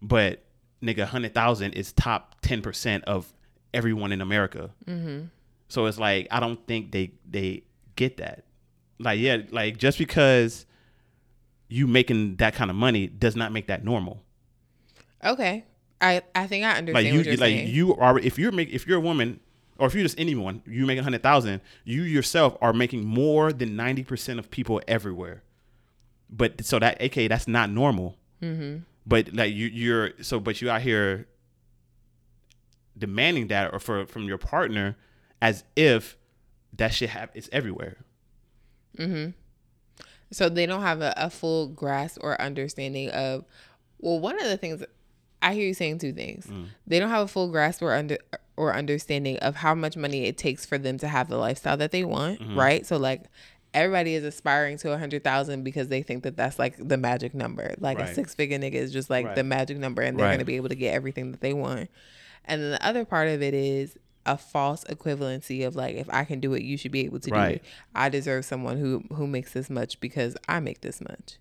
[0.00, 0.42] but
[0.82, 3.32] nigga, hundred thousand is top ten percent of
[3.74, 4.70] everyone in America.
[4.86, 5.26] Mm-hmm.
[5.68, 7.64] So it's like I don't think they they
[7.96, 8.44] get that.
[8.98, 10.66] Like yeah, like just because
[11.68, 14.22] you making that kind of money does not make that normal.
[15.24, 15.64] Okay.
[16.00, 17.68] I, I think I understand Like you like saying.
[17.68, 19.40] you are if you're make if you're a woman
[19.78, 23.52] or if you're just anyone, you make a hundred thousand, you yourself are making more
[23.52, 25.42] than ninety percent of people everywhere.
[26.30, 28.16] But so that aka that's not normal.
[28.42, 28.78] mm-hmm.
[29.06, 31.26] But like you you're so but you out here
[32.96, 34.96] demanding that or for from your partner
[35.40, 36.16] as if
[36.76, 37.96] that shit have it's everywhere.
[38.98, 39.30] Mm-hmm.
[40.30, 43.44] So they don't have a, a full grasp or understanding of.
[44.00, 44.84] Well, one of the things
[45.40, 46.46] I hear you saying two things.
[46.46, 46.66] Mm.
[46.86, 48.18] They don't have a full grasp or under
[48.58, 51.90] or understanding of how much money it takes for them to have the lifestyle that
[51.92, 52.40] they want.
[52.40, 52.56] Mhm.
[52.56, 52.84] Right.
[52.86, 53.22] So like
[53.74, 57.34] everybody is aspiring to a hundred thousand because they think that that's like the magic
[57.34, 57.74] number.
[57.78, 59.36] Like a six figure nigga is just like Right.
[59.36, 60.32] the magic number, and they're Right.
[60.34, 61.88] gonna be able to get everything that they want.
[62.44, 66.24] And then the other part of it is a false equivalency of like if I
[66.24, 67.62] can do it, you should be able to do it.
[67.94, 71.36] I deserve someone who who makes this much because I make this much.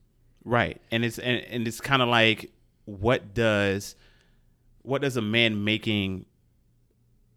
[0.46, 0.80] Right.
[0.92, 2.52] And it's and, and it's kind of like
[2.86, 3.96] what does
[4.84, 6.26] what does a man making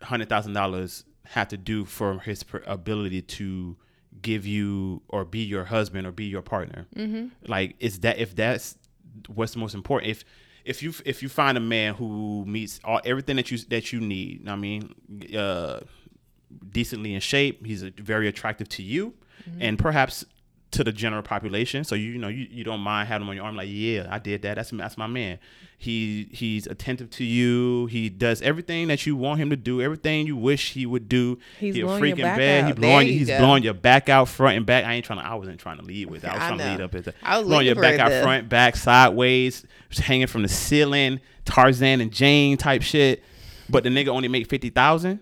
[0.02, 3.76] hundred thousand dollars have to do for his ability to
[4.22, 6.86] give you or be your husband or be your partner?
[6.96, 7.28] Mm-hmm.
[7.46, 8.76] Like, is that if that's
[9.28, 10.10] what's the most important?
[10.10, 10.24] If
[10.64, 14.00] if you if you find a man who meets all everything that you that you
[14.00, 14.94] need, I mean,
[15.36, 15.80] uh,
[16.70, 19.14] decently in shape, he's very attractive to you,
[19.58, 20.24] and perhaps
[20.72, 21.84] to the general population.
[21.84, 24.06] So you, you know you, you don't mind having him on your arm, like yeah,
[24.10, 24.54] I did that.
[24.54, 25.38] That's that's my man.
[25.78, 27.86] He he's attentive to you.
[27.86, 29.80] He does everything that you want him to do.
[29.80, 31.38] Everything you wish he would do.
[31.58, 32.64] He's he a blowing your freaking back bed.
[32.64, 32.76] He out.
[32.76, 33.38] blowing you he's go.
[33.38, 34.84] blowing your back out front and back.
[34.84, 35.26] I ain't trying to.
[35.26, 36.32] I wasn't trying to lead with that.
[36.32, 38.22] I was I trying to lead up the I was blowing your back out the-
[38.22, 43.24] front, back, sideways, hanging from the ceiling, Tarzan and Jane type shit.
[43.68, 45.20] But the nigga only make fifty thousand.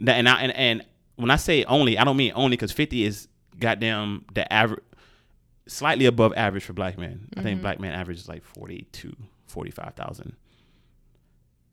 [0.00, 0.84] That and I and, and
[1.16, 3.28] when I say only, I don't mean only because fifty is
[3.58, 4.82] goddamn the average,
[5.66, 7.28] slightly above average for black men.
[7.36, 7.62] I think Mhm.
[7.62, 9.14] black man average is like forty to
[9.46, 10.36] forty five thousand.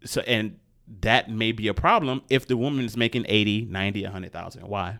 [0.05, 0.57] So and
[1.01, 4.67] that may be a problem if the woman is making 80, 90, 100,000.
[4.67, 4.99] Why?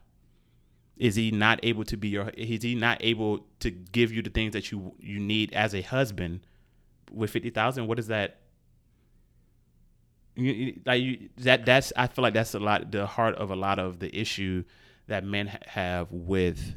[0.98, 4.30] Is he not able to be your is he not able to give you the
[4.30, 6.42] things that you you need as a husband
[7.12, 7.88] with 50,000?
[7.88, 8.39] What is that
[10.36, 13.56] you- like you, that that's I feel like that's a lot the heart of a
[13.56, 14.63] lot of the issue
[15.10, 16.76] that men ha- have with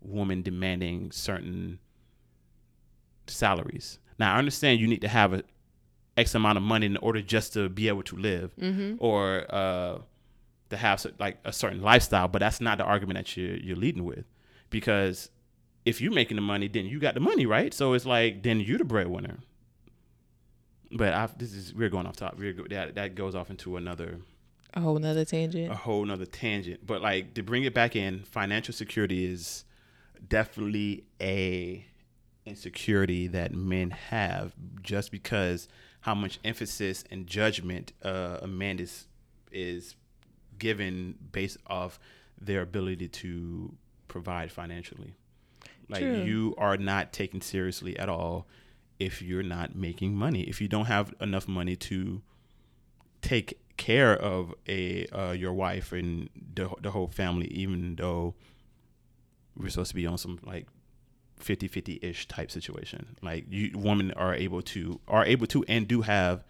[0.00, 1.78] women demanding certain
[3.26, 3.98] salaries.
[4.18, 5.42] Now I understand you need to have a
[6.16, 8.96] X amount of money in order just to be able to live Mm-hmm.
[8.98, 9.98] or uh,
[10.70, 14.04] to have like a certain lifestyle, but that's not the argument that you're you're leading
[14.04, 14.24] with,
[14.70, 15.30] because
[15.84, 17.72] if you're making the money, then you got the money, right?
[17.74, 19.38] So it's like then you're the breadwinner.
[20.92, 22.38] But I, this is we're going off top.
[22.38, 24.18] We're, that that goes off into another
[24.74, 25.70] A whole nother tangent.
[25.70, 26.86] a whole nother tangent.
[26.86, 29.64] But like to bring it back in, financial security is
[30.28, 31.84] definitely a
[32.46, 35.68] insecurity that men have just because
[36.00, 39.06] how much emphasis and judgment uh, a man is
[39.52, 39.96] is
[40.58, 41.98] given based off
[42.40, 43.74] their ability to
[44.08, 45.14] provide financially.
[45.88, 46.22] Like True.
[46.22, 48.46] you are not taken seriously at all
[48.98, 50.42] if you're not making money.
[50.42, 52.22] If you don't have enough money to
[53.22, 58.34] take care of a uh, your wife and the, the whole family, even though
[59.56, 60.66] we're supposed to be on some like
[61.38, 63.16] 50 50 ish type situation.
[63.22, 66.44] Like you women are able to are able to and do have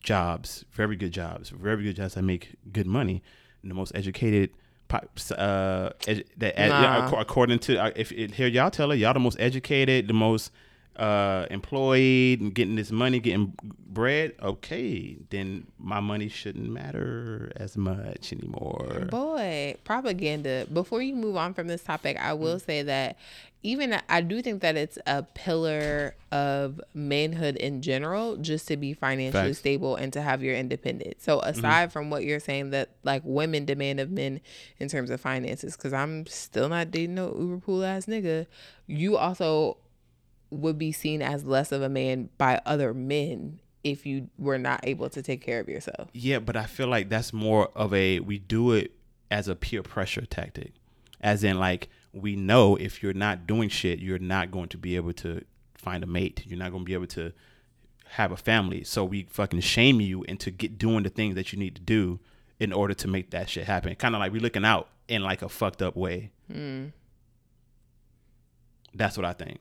[0.00, 3.22] jobs, very good jobs, very good jobs that make good money.
[3.62, 4.50] And the most educated
[4.90, 7.08] uh edu- that Nah.
[7.08, 10.14] ac- according to uh, if it, here y'all tell her y'all the most educated, the
[10.14, 10.50] most
[10.98, 13.54] uh, employed and getting this money, getting
[13.88, 19.06] bread, okay, then my money shouldn't matter as much anymore.
[19.10, 20.66] Boy, propaganda.
[20.72, 23.16] Before you move on from this topic, I will say that
[23.62, 28.92] even I do think that it's a pillar of manhood in general just to be
[28.92, 29.58] financially Facts.
[29.58, 31.24] stable and to have your independence.
[31.24, 34.40] So aside from what you're saying that like women demand of men
[34.78, 38.46] in terms of finances cuz I'm still not dating no uber pool ass nigga,
[38.86, 39.78] you also
[40.50, 44.80] would be seen as less of a man by other men if you were not
[44.84, 46.08] able to take care of yourself.
[46.12, 48.92] Yeah, but I feel like that's more of a we do it
[49.30, 50.72] as a peer pressure tactic.
[51.20, 54.96] As in like we know if you're not doing shit, you're not going to be
[54.96, 56.42] able to find a mate.
[56.46, 57.32] You're not going to be able to
[58.10, 58.84] have a family.
[58.84, 62.20] So we fucking shame you into get doing the things that you need to do
[62.58, 63.94] in order to make that shit happen.
[63.94, 66.30] Kind of like we looking out in like a fucked up way.
[66.50, 66.86] Hmm.
[68.94, 69.60] That's what I think.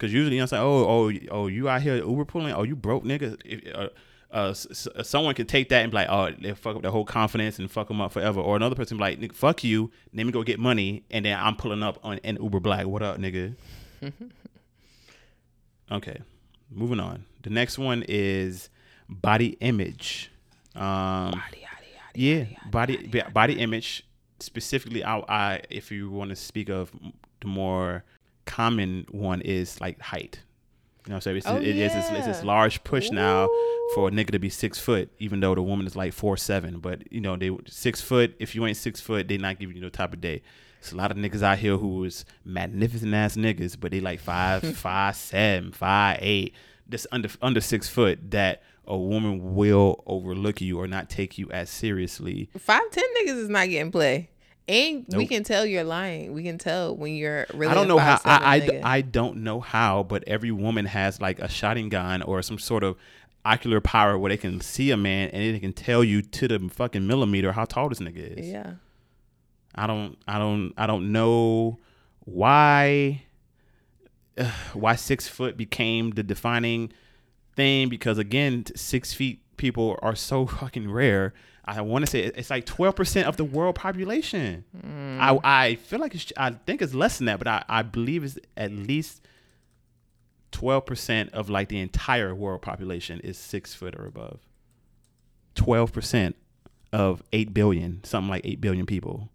[0.00, 2.52] Cause usually you know, say, oh, oh, oh, you out here Uber pulling?
[2.54, 3.36] Oh, you broke nigga.
[3.44, 3.88] If, uh,
[4.32, 6.90] uh, s- s- someone could take that and be like, oh, they fuck up their
[6.90, 8.40] whole confidence and fuck them up forever.
[8.40, 9.90] Or another person be like, nigga, fuck you.
[10.14, 12.86] Let me go get money, and then I'm pulling up on an Uber Black.
[12.86, 13.54] What up, nigga?
[15.92, 16.18] okay,
[16.70, 17.24] moving on.
[17.42, 18.68] The next one is
[19.08, 20.30] body image.
[20.74, 21.32] Um,
[22.14, 24.04] yeah, body b- body image.
[24.38, 26.90] Specifically, I, I if you want to speak of
[27.40, 28.04] the more
[28.50, 30.40] common one is like height.
[31.06, 33.48] You know, what I'm saying it's, Oh, it is this, it's this large push now
[33.94, 36.80] for a nigga to be six foot, even though the woman is like four seven.
[36.80, 38.34] But you know, they six foot.
[38.38, 40.42] If you ain't six foot, they not giving you no type of day.
[40.80, 44.18] It's a lot of niggas out here who is magnificent ass niggas, but they like
[44.18, 46.54] five, five seven, five eight,
[46.88, 48.30] just under under six foot.
[48.30, 52.50] That a woman will overlook you or not take you as seriously.
[52.58, 54.30] Five ten niggas is not getting play,
[54.70, 56.32] and we can tell you're lying.
[56.32, 57.70] We can tell when you're really.
[57.70, 58.20] I don't know how.
[58.24, 58.80] I, I, nigga.
[58.84, 62.84] I don't know how, but every woman has like a shotting gun or some sort
[62.84, 62.96] of
[63.44, 66.58] ocular power where they can see a man and they can tell you to the
[66.70, 68.48] fucking millimeter how tall this nigga is.
[68.48, 68.74] yeah.
[69.74, 71.78] I don't I don't I don't know
[72.20, 73.22] why
[74.36, 76.92] uh, why six foot became the defining
[77.56, 81.34] thing because again six feet people are so fucking rare.
[81.64, 84.64] I want to say it's like twelve percent of the world population.
[85.20, 88.24] I I feel like it's, I think it's less than that, but I I believe
[88.24, 89.22] it's at least
[90.50, 94.40] twelve percent of like the entire world population is six foot or above.
[95.54, 96.36] Twelve percent
[96.92, 99.28] of eight billion, something like eight billion people.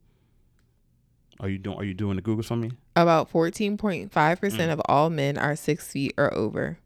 [1.40, 1.78] Are you doing?
[1.78, 2.72] Are you doing the Google for me?
[2.96, 4.42] About fourteen point five Mm.
[4.42, 6.80] percent of all men are six feet or over.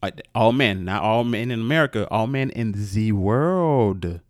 [0.00, 2.06] Uh, All men, not all men in America.
[2.08, 4.20] All men in the world.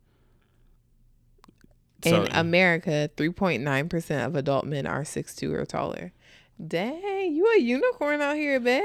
[2.04, 6.12] So- In America, three point nine percent of adult men are six two or taller.
[6.64, 8.82] Dang, you a unicorn out here, babe.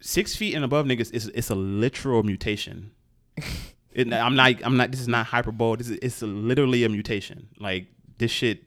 [0.00, 2.90] six feet and above niggas is it's a literal mutation.
[3.92, 4.54] it, I'm not.
[4.64, 4.90] I'm not.
[4.90, 5.76] This is not hyperbole.
[5.78, 7.48] This is it's a, literally a mutation.
[7.58, 7.86] Like
[8.18, 8.62] this shit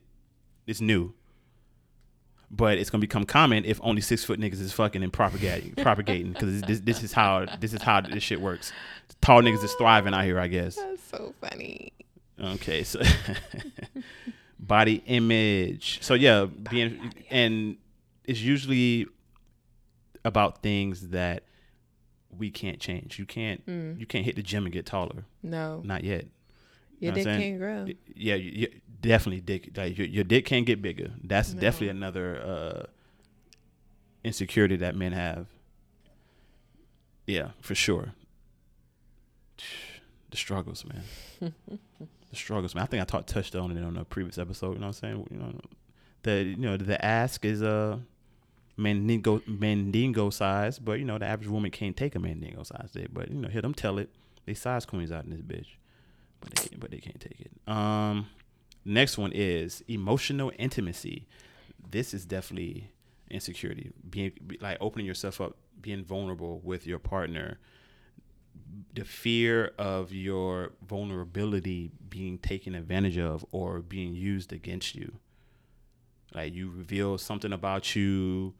[0.67, 1.13] is new.
[2.51, 6.33] But it's gonna become common if only six foot niggas is fucking and propagating, propagating.
[6.33, 8.71] Because this, this is how this is how this shit works.
[9.21, 10.75] Tall niggas is thriving out here, I guess.
[10.75, 11.93] That's so funny.
[12.41, 13.01] Okay, so
[14.59, 15.99] body image.
[16.01, 17.77] So yeah, being and
[18.23, 19.07] it's usually
[20.23, 21.43] about things that
[22.37, 23.19] we can't change.
[23.19, 25.25] You can't you can't hit the gym and get taller.
[25.43, 26.25] No, Not yet.
[26.99, 27.87] your know dick can't grow.
[28.15, 28.67] Yeah, you, you,
[29.01, 29.71] definitely dick.
[29.75, 31.11] Like your, your dick can't get bigger.
[31.23, 31.59] That's No.
[31.61, 32.83] definitely another uh,
[34.23, 35.47] insecurity that men have.
[37.27, 38.13] Yeah, for sure.
[40.31, 41.53] The struggles, man.
[42.29, 42.83] the struggles, man.
[42.83, 44.73] I think I talked touched on it on a previous episode.
[44.73, 45.27] You know what I'm saying?
[45.31, 45.59] You know,
[46.23, 48.01] the you know the ask is a
[48.77, 53.07] mandingo mandingo size, but you know the average woman can't take a mandingo size dick.
[53.11, 54.09] But you know, hear them tell it.
[54.45, 55.67] They size queens out in this bitch
[56.41, 57.51] but they can't, but they can't take it.
[57.71, 58.27] Um,
[58.85, 61.27] next one is emotional intimacy.
[61.91, 62.91] This is definitely
[63.29, 63.91] insecurity.
[64.09, 67.59] Being be, like opening yourself up, being vulnerable with your partner.
[68.93, 75.13] The fear of your vulnerability being taken advantage of or being used against you.
[76.33, 78.53] Like you reveal something about you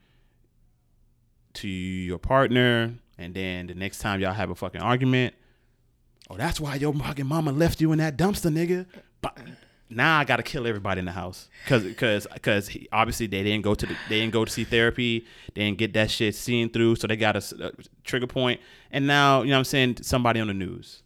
[1.56, 5.34] to your partner, and then the next time y'all have a fucking argument,
[6.30, 8.86] Oh, that's why your fucking mama left you in that dumpster, nigga.
[9.90, 13.74] Now I gotta kill everybody in the house, cause, cause, cause obviously they didn't go
[13.74, 15.26] to the, they didn't go to see therapy,
[15.56, 17.72] they didn't get that shit seen through, so they got a, a
[18.04, 18.62] trigger point,
[18.92, 21.02] and now you know what I'm saying somebody on the news,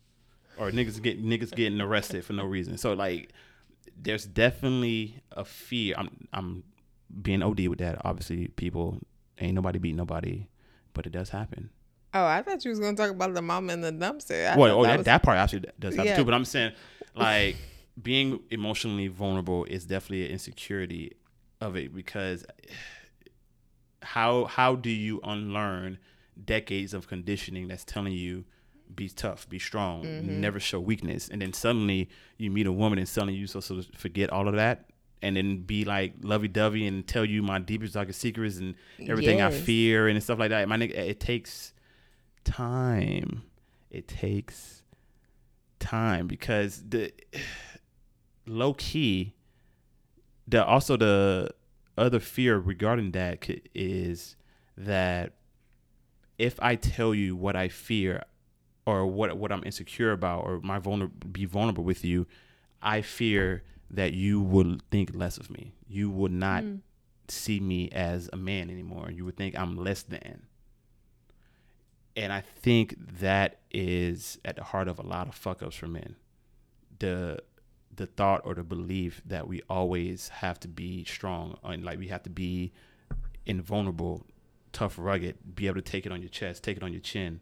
[0.58, 2.78] or niggas get niggas getting arrested for no reason.
[2.78, 3.30] So like,
[3.96, 5.96] there's definitely a fear.
[5.98, 6.64] I'm I'm
[7.22, 8.02] being OD with that.
[8.06, 9.00] Obviously, people
[9.40, 10.48] ain't nobody beat nobody.
[10.94, 11.70] but it does happen.
[12.14, 14.52] Oh, I thought you was gonna talk about the mom in the dumpster.
[14.52, 16.18] I well, oh, that, was- that part actually does happen Yeah.
[16.18, 16.26] too.
[16.26, 16.74] But I'm saying,
[17.16, 17.56] like,
[18.02, 21.14] being emotionally vulnerable is definitely an insecurity
[21.62, 22.46] of it because
[24.02, 25.98] how how do you unlearn
[26.46, 28.44] decades of conditioning that's telling you
[28.96, 30.41] be tough, be strong, Mm-hmm.
[30.41, 33.98] never show weakness, and then suddenly you meet a woman and suddenly you supposed to
[33.98, 34.86] forget all of that.
[35.22, 38.76] And then be like lovey dovey and tell you my deepest darkest secrets and
[39.08, 40.68] everything I fear and stuff like that.
[40.68, 41.74] My nigga, it takes
[42.44, 43.44] time.
[43.89, 44.84] It takes
[45.80, 47.14] time because the
[48.46, 49.34] low key,
[50.48, 51.50] the also the
[51.98, 54.36] other fear regarding that is
[54.78, 55.34] that
[56.38, 58.24] if I tell you what I fear
[58.86, 62.26] or what what I'm insecure about or my vulner- be vulnerable with you,
[62.82, 65.74] I fear that you will think less of me.
[65.88, 66.80] You would not Mm.
[67.28, 69.12] see me as a man anymore.
[69.12, 70.48] You would think I'm less than.
[72.16, 75.88] And I think that is at the heart of a lot of fuck ups for
[75.88, 76.16] men.
[77.00, 77.39] The
[77.96, 82.08] the thought or the belief that we always have to be strong and like we
[82.08, 82.72] have to be
[83.46, 84.26] invulnerable,
[84.72, 87.39] tough, rugged, be able to take it on your chest, take it on your chin.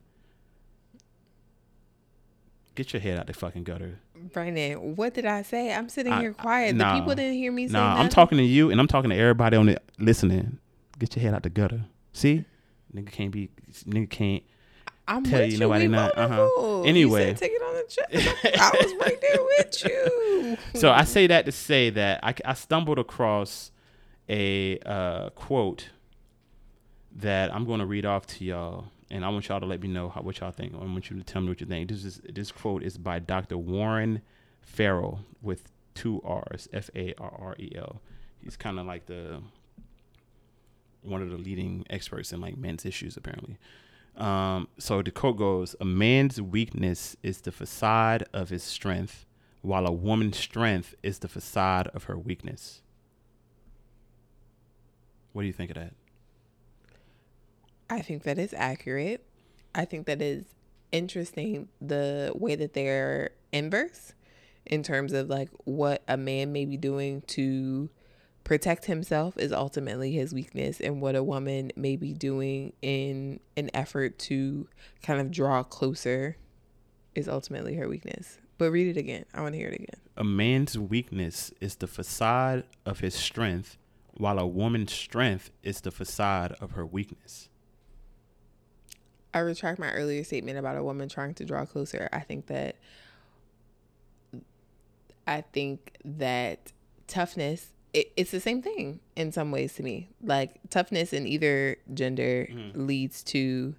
[2.74, 4.00] Get your head out the fucking gutter.
[4.32, 5.74] Brandan, what did I say?
[5.74, 6.76] I'm sitting I- here quiet.
[6.76, 6.94] nah.
[6.96, 7.96] the people didn't hear me say Nah.
[8.00, 10.60] I'm talking to you and I'm talking to everybody on it listening.
[10.98, 11.86] Get your head out the gutter.
[12.14, 12.46] See?
[12.96, 13.50] Nigga can't be
[13.86, 14.44] nigga can't
[15.12, 16.82] I'm tell with you nobody we not- uh-huh.
[16.84, 17.22] Anyway.
[17.22, 18.46] you said take it on the chest.
[18.60, 20.80] I was right there with you.
[20.80, 23.72] So I say that to say that I, I stumbled across
[24.30, 25.90] a uh, quote
[27.18, 29.90] that I'm going to read off to y'all, and I want y'all to let me
[29.90, 30.74] know how, what y'all think.
[30.74, 31.90] I want you to tell me what you think.
[31.90, 33.58] This is this quote is by Dr.
[33.58, 34.22] Warren
[34.62, 38.02] Farrell with two R's, F A R R E L.
[38.42, 39.42] He's kind of like the
[41.02, 43.58] one of the leading experts in like men's issues, apparently.
[44.18, 49.26] Um, so the quote goes: "A man's weakness is the facade of his strength."
[49.62, 52.82] while a woman's strength is the facade of her weakness.
[55.34, 55.94] What do you think of that?
[57.90, 59.26] I think that is accurate.
[59.76, 60.46] I think that is
[60.92, 64.14] interesting the way that they're inverse
[64.66, 67.90] in terms of like what a man may be doing to
[68.52, 73.70] protect himself is ultimately his weakness and what a woman may be doing in an
[73.74, 74.68] effort to
[75.02, 76.36] kind of draw closer
[77.16, 78.40] is ultimately her weakness.
[78.58, 79.24] But read it again.
[79.34, 80.02] I want to hear it again.
[80.18, 83.78] A man's weakness is the facade of his strength,
[84.16, 87.48] while a woman's strength is the facade of her weakness.
[89.34, 92.10] I retract my earlier statement about a woman trying to draw closer.
[92.12, 92.76] I think that
[95.26, 96.74] I think that
[97.08, 100.10] toughness it, it's the same thing in some ways to me.
[100.24, 102.72] Like toughness in either gender mm.
[102.76, 103.76] leads to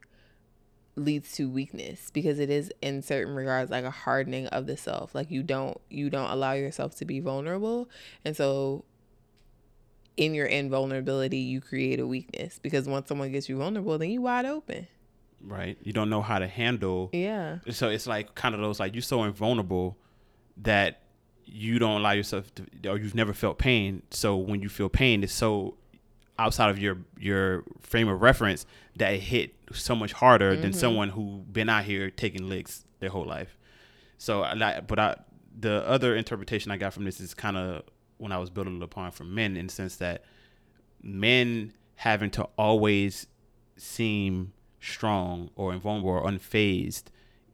[0.95, 5.15] leads to weakness because it is in certain regards like a hardening of the self.
[5.15, 7.89] Like you don't you don't allow yourself to be vulnerable.
[8.25, 8.85] And so
[10.17, 14.21] in your invulnerability you create a weakness because once someone gets you vulnerable then you
[14.21, 14.87] wide open.
[15.41, 15.79] Right?
[15.83, 17.09] You don't know how to handle.
[17.13, 17.59] Yeah.
[17.71, 19.97] So it's like kind of those like you're so invulnerable
[20.59, 21.02] that
[21.45, 24.03] you don't allow yourself to, or you've never felt pain.
[24.11, 25.76] So when you feel pain, it's so
[26.38, 28.66] outside of your your frame of reference
[28.97, 30.80] that it hit so much harder than mm-hmm.
[30.80, 33.57] someone who been out here taking licks their whole life.
[34.18, 35.16] So I like, but I
[35.59, 37.82] the other interpretation I got from this is kind of
[38.18, 40.24] when I was building it upon for men in the sense that
[41.03, 43.26] men having to always
[43.76, 47.05] seem strong or invulnerable or unfazed,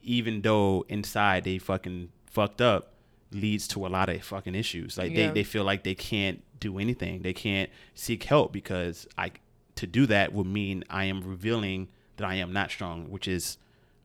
[0.03, 2.95] even though inside they fucking fucked up,
[3.33, 4.97] leads to a lot of fucking issues.
[4.99, 5.29] Like Yeah.
[5.29, 7.23] they, they feel like they can't do anything.
[7.23, 9.33] They can't seek help because I
[9.77, 13.59] to do that would mean I am revealing that I am not strong, which is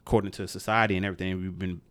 [0.05, 1.81] according to society and everything we've been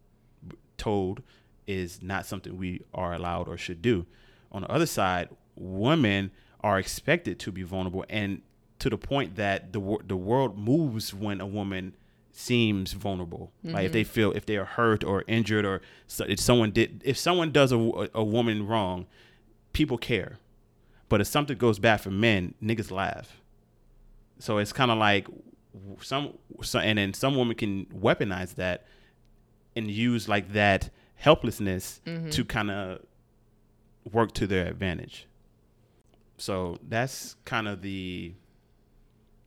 [0.77, 1.23] told
[1.67, 4.07] is not something we are allowed or should do.
[4.53, 6.31] On the other side, women
[6.61, 8.43] are expected to be vulnerable and
[8.79, 11.95] to the point that the the world moves when a woman
[12.33, 13.53] seems vulnerable.
[13.63, 13.93] Like if mm-hmm.
[13.93, 17.53] they feel if they are hurt or injured or so, if someone did if someone
[17.53, 19.07] does a, a woman wrong,
[19.73, 20.39] people care.
[21.09, 23.43] But if something goes bad for men, niggas laugh.
[24.39, 25.27] So it's kind of like
[26.01, 28.87] some, so, and then some women can weaponize that
[29.77, 32.31] and use like that helplessness mm-hmm.
[32.31, 33.01] to kind of
[34.11, 35.27] work to their advantage.
[36.39, 38.33] So that's kind of the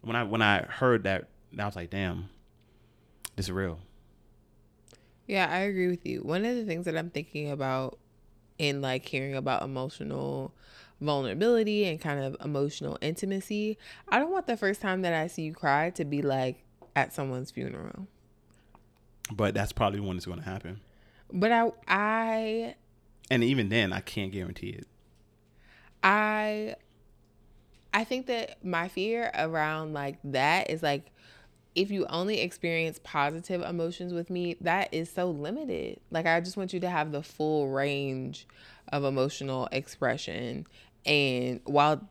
[0.02, 1.28] when I when I heard that,
[1.58, 2.30] I was like, damn,
[3.38, 3.80] is real.
[5.28, 6.22] Yeah, I agree with you.
[6.22, 7.98] One of the things that I'm thinking about
[8.58, 10.54] in like hearing about emotional
[11.02, 13.78] vulnerability and kind of emotional intimacy,
[14.08, 16.64] I don't want the first time that I see you cry to be like
[16.96, 18.08] at someone's funeral.
[19.32, 20.82] But that's probably when it's going to happen.
[21.34, 22.76] But I I
[23.32, 24.88] And even then, I can't guarantee it.
[26.04, 26.76] I
[27.94, 31.12] I think that my fear around like that is like
[31.76, 36.00] if you only experience positive emotions with me, that is so limited.
[36.10, 38.48] Like I just want you to have the full range
[38.90, 40.66] of emotional expression
[41.06, 42.08] and while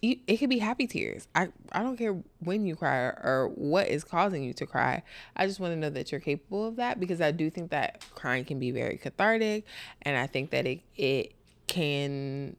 [0.00, 1.26] it could be happy tears.
[1.34, 5.02] I I don't care when you cry or, or what is causing you to cry.
[5.34, 8.04] I just want to know that you're capable of that because I do think that
[8.14, 9.64] crying can be very cathartic
[10.02, 11.34] and I think that it it
[11.66, 12.56] can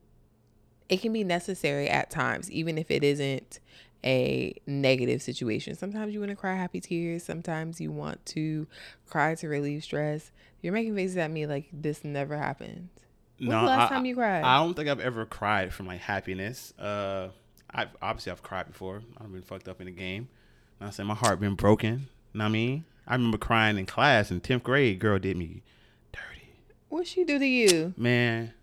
[0.89, 3.59] it can be necessary at times even if it isn't
[4.03, 5.75] a negative situation.
[5.75, 8.67] Sometimes you want to cry happy tears, sometimes you want to
[9.07, 10.31] cry to relieve stress.
[10.61, 12.89] You're making faces at me like this never happened.
[13.39, 14.43] When's no, the last I, time you cried?
[14.43, 16.73] I don't think I've ever cried from like happiness.
[16.77, 17.29] Uh,
[17.71, 19.01] I've obviously I've cried before.
[19.19, 20.27] I've been fucked up in the game.
[20.79, 22.09] And I said my heart been broken.
[22.33, 24.99] Know what I mean, I remember crying in class in tenth grade.
[24.99, 25.63] Girl did me
[26.11, 26.49] dirty.
[26.89, 27.93] what she do to you?
[27.97, 28.53] Man,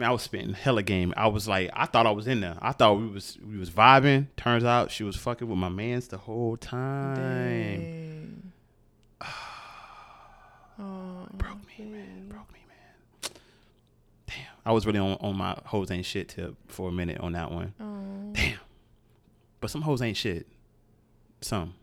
[0.00, 1.14] man, I was spitting hella game.
[1.16, 2.56] I was like, I thought I was in there.
[2.60, 4.26] I thought we was we was vibing.
[4.36, 8.52] Turns out she was fucking with my man's the whole time.
[10.82, 12.26] Oh, Broke me, man.
[12.28, 13.32] Broke me, man.
[14.26, 17.32] Damn, I was really on on my hoes ain't shit tip for a minute on
[17.32, 17.74] that one.
[17.78, 18.32] Oh.
[18.32, 18.58] Damn.
[19.60, 20.46] But some hoes ain't shit.
[21.42, 21.74] Some.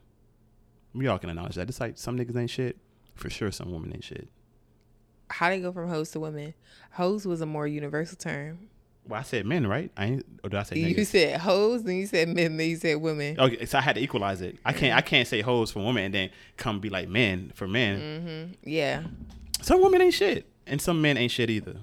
[0.95, 1.70] We all can acknowledge that.
[1.70, 2.78] It's like some niggas ain't shit.
[3.13, 4.28] For sure, some women ain't shit.
[5.30, 6.54] How they go from hoes to women?
[6.92, 8.70] Hoes was a more universal term.
[9.08, 9.90] Well, I said men, right?
[9.96, 11.06] I ain't, or did I say You niggas?
[11.08, 13.40] said hoes, then you said men, then you said women.
[13.40, 14.58] Okay, so I had to equalize it.
[14.66, 14.98] I can't.
[14.98, 18.00] I can't say hoes for women and then come be like men for men.
[18.00, 18.70] Mm-hmm.
[18.70, 19.04] Yeah.
[19.62, 21.78] Some women ain't shit, and some men ain't shit either.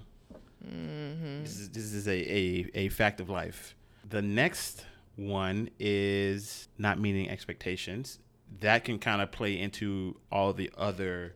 [0.67, 1.43] Mm-hmm.
[1.43, 3.75] This is, this is a, a a fact of life.
[4.09, 4.85] The next
[5.17, 8.19] one is not meeting expectations.
[8.61, 11.35] That can kind of play into all the other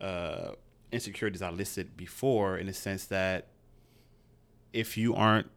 [0.00, 0.50] uh,
[0.94, 3.48] insecurities I listed before, in the sense that
[4.72, 5.48] if you aren't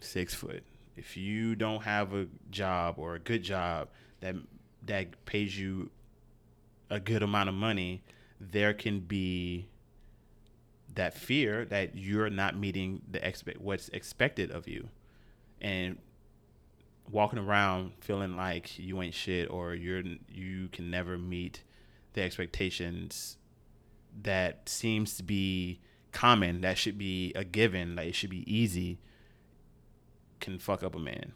[0.00, 0.62] six foot,
[0.96, 3.88] if you don't have a job or a good job
[4.20, 4.36] that
[4.86, 5.90] that pays you
[6.90, 8.02] a good amount of money,
[8.40, 9.66] there can be
[10.94, 14.88] that fear that you're not meeting the expect what's expected of you,
[15.60, 15.98] and
[17.10, 21.62] walking around feeling like you ain't shit or you're you can never meet
[22.14, 23.36] the expectations
[24.22, 25.80] that seems to be
[26.12, 29.00] common that should be a given like it should be easy
[30.40, 31.32] can fuck up a man.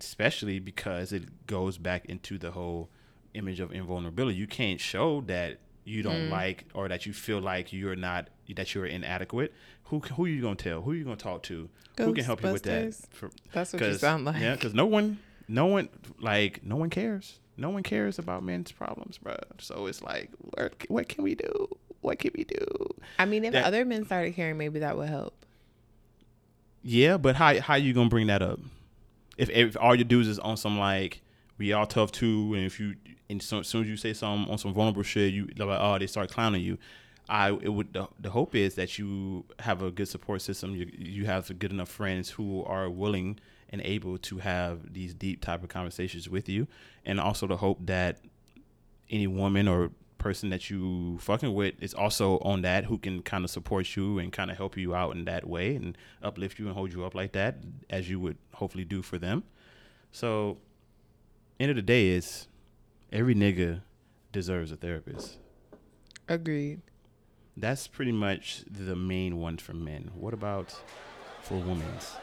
[0.00, 2.90] Especially because it goes back into the whole
[3.34, 4.36] image of invulnerability.
[4.36, 6.30] You can't show that you don't Mm.
[6.30, 9.52] like or that you feel like you're not that you're inadequate.
[9.84, 10.82] Who who are you gonna tell?
[10.82, 11.68] Who are you gonna talk to?
[11.98, 12.94] Who can help you with that?
[13.10, 14.40] For- That's what you sound like.
[14.40, 15.88] Yeah, because no one, no one,
[16.18, 17.38] like no one cares.
[17.56, 19.36] No one cares about men's problems, bro.
[19.58, 21.68] So it's like, what, what can we do?
[22.00, 22.66] What can we do?
[23.18, 25.34] I mean, if that- other men started caring, maybe that would help.
[26.82, 28.58] Yeah, but how how you gonna bring that up?
[29.36, 31.22] If if all your dudes is on some like
[31.58, 32.96] we all tough too, and if you
[33.30, 35.78] and so, as soon as you say something on some vulnerable shit, you they're like
[35.80, 36.78] oh they start clowning you.
[37.28, 40.74] I it would the, the hope is that you have a good support system.
[40.74, 43.38] You you have good enough friends who are willing
[43.72, 46.68] and able to have these deep type of conversations with you,
[47.04, 48.18] and also the hope that
[49.10, 53.44] any woman or person that you fucking with is also on that who can kind
[53.44, 56.66] of support you and kind of help you out in that way and uplift you
[56.66, 57.56] and hold you up like that
[57.90, 59.42] as you would hopefully do for them.
[60.12, 60.58] So
[61.58, 62.46] end of the day is
[63.12, 63.82] every nigga
[64.30, 65.38] deserves a therapist.
[66.28, 66.80] Agreed.
[67.56, 70.12] That's pretty much the main one for men.
[70.14, 70.74] What about
[71.42, 72.14] for women's?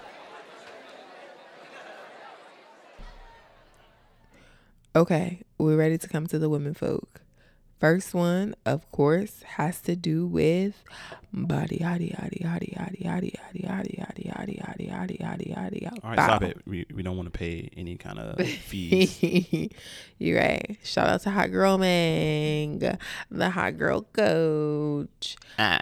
[4.95, 7.21] Okay, we're ready to come to the women folk.
[7.79, 10.83] First one, of course, has to do with
[11.31, 16.03] body, yaddy, yaddy, yaddy, yaddy, yaddy, yaddy, yaddy, yaddy, yaddy, yaddy, yaddy, yaddy, yaddy.
[16.03, 16.57] All right, stop it.
[16.65, 19.69] We, we don't want to pay any kind of fees.
[20.17, 20.77] You're right.
[20.83, 22.97] Shout out to Hot Girl Meg,
[23.29, 25.37] the Hot Girl Coach.
[25.59, 25.79] Ow.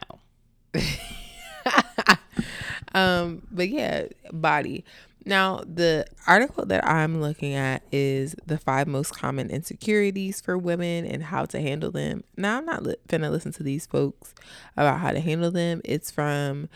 [2.94, 4.84] um, but yeah, body.
[5.28, 11.06] Now, the article that I'm looking at is the five most common insecurities for women
[11.06, 12.24] and how to handle them.
[12.38, 14.34] Now, I'm not li- finna listen to these folks
[14.78, 15.82] about how to handle them.
[15.84, 16.70] It's from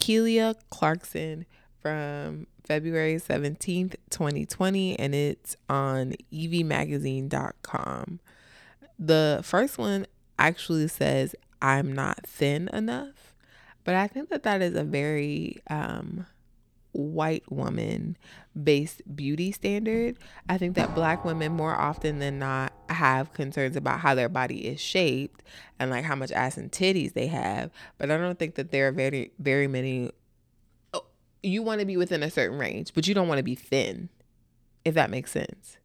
[0.00, 1.44] Kelia Clarkson
[1.82, 8.20] from February 17th, 2020, and it's on eviemagazine.com.
[8.98, 10.06] The first one
[10.38, 13.34] actually says, I'm not thin enough.
[13.84, 16.26] But I think that that is a very um,
[16.92, 18.16] white woman
[18.60, 20.16] based beauty standard.
[20.48, 24.66] I think that black women more often than not have concerns about how their body
[24.66, 25.42] is shaped
[25.78, 27.70] and like how much ass and titties they have.
[27.98, 30.10] But I don't think that there are very, very many.
[30.94, 31.04] Oh,
[31.42, 34.08] you want to be within a certain range, but you don't want to be thin,
[34.84, 35.76] if that makes sense.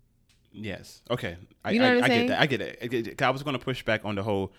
[0.52, 1.02] Yes.
[1.10, 1.38] Okay.
[1.64, 2.28] I, You know I, what I'm I saying?
[2.28, 2.42] get that.
[2.42, 2.80] I get it.
[2.82, 3.22] I, get it.
[3.22, 4.54] I was going to push back on the whole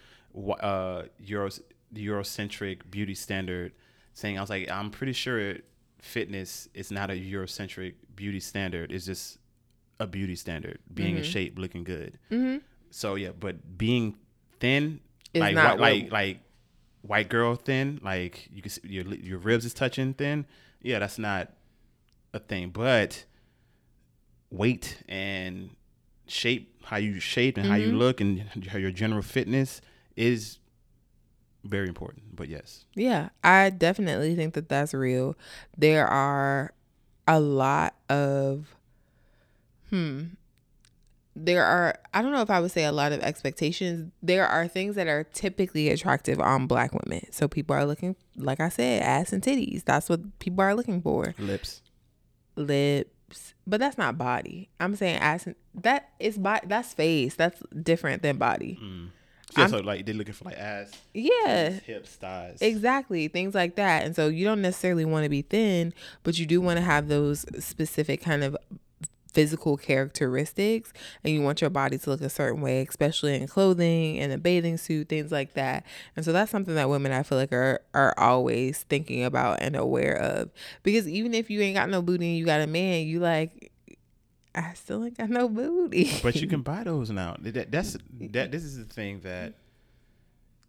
[0.60, 1.50] uh, Euro,
[1.94, 3.72] Eurocentric beauty standard,
[4.12, 5.56] saying I was like, I'm pretty sure
[6.04, 8.92] fitness is not a Eurocentric beauty standard.
[8.92, 9.38] It's just
[9.98, 11.32] a beauty standard, being in Mhm.
[11.32, 12.18] shape, looking good.
[12.30, 12.58] Mm-hmm.
[12.90, 14.16] So yeah, but being
[14.60, 15.00] thin,
[15.32, 16.38] Is like not whi- like like
[17.02, 20.46] white girl thin, like you can see your your ribs is touching thin.
[20.82, 21.52] Yeah, that's not
[22.32, 22.70] a thing.
[22.70, 23.24] But
[24.50, 25.70] weight and
[26.26, 27.98] shape, how you shape and how you Mhm.
[27.98, 29.80] look, and how your general fitness
[30.16, 30.58] is
[31.64, 32.36] very important.
[32.36, 35.36] But yes, Yeah, I definitely think that that's real.
[35.76, 36.72] There are
[37.26, 38.76] a lot of,
[39.90, 40.24] hmm,
[41.36, 44.12] there are, I don't know if I would say a lot of expectations.
[44.22, 47.26] There are things that are typically attractive on black women.
[47.32, 49.84] So people are looking, like I said, ass and titties.
[49.84, 51.34] That's what people are looking for.
[51.38, 51.82] lips.
[52.56, 54.68] Lips, but that's not body.
[54.78, 56.66] I'm saying ass and that is body.
[56.68, 57.34] That's face.
[57.34, 58.78] That's different than body.
[58.80, 59.08] Mm.
[59.56, 61.70] Yeah, I'm- so like they're looking for like ass, Yeah.
[61.70, 62.58] hips, thighs.
[62.60, 64.04] Exactly, things like that.
[64.04, 65.92] And so you don't necessarily want to be thin,
[66.22, 68.56] but you do want to have those specific kind of
[69.32, 70.92] physical characteristics
[71.24, 74.38] and you want your body to look a certain way, especially in clothing and a
[74.38, 75.84] bathing suit, things like that.
[76.14, 79.74] And so that's something that women I feel like are are always thinking about and
[79.74, 80.50] aware of.
[80.84, 83.72] Because even if you ain't got no booty and you got a man, you like
[84.54, 86.10] I still ain't got no booty.
[86.22, 87.36] but you can buy those now.
[87.40, 88.52] That, that's that.
[88.52, 89.54] This is the thing that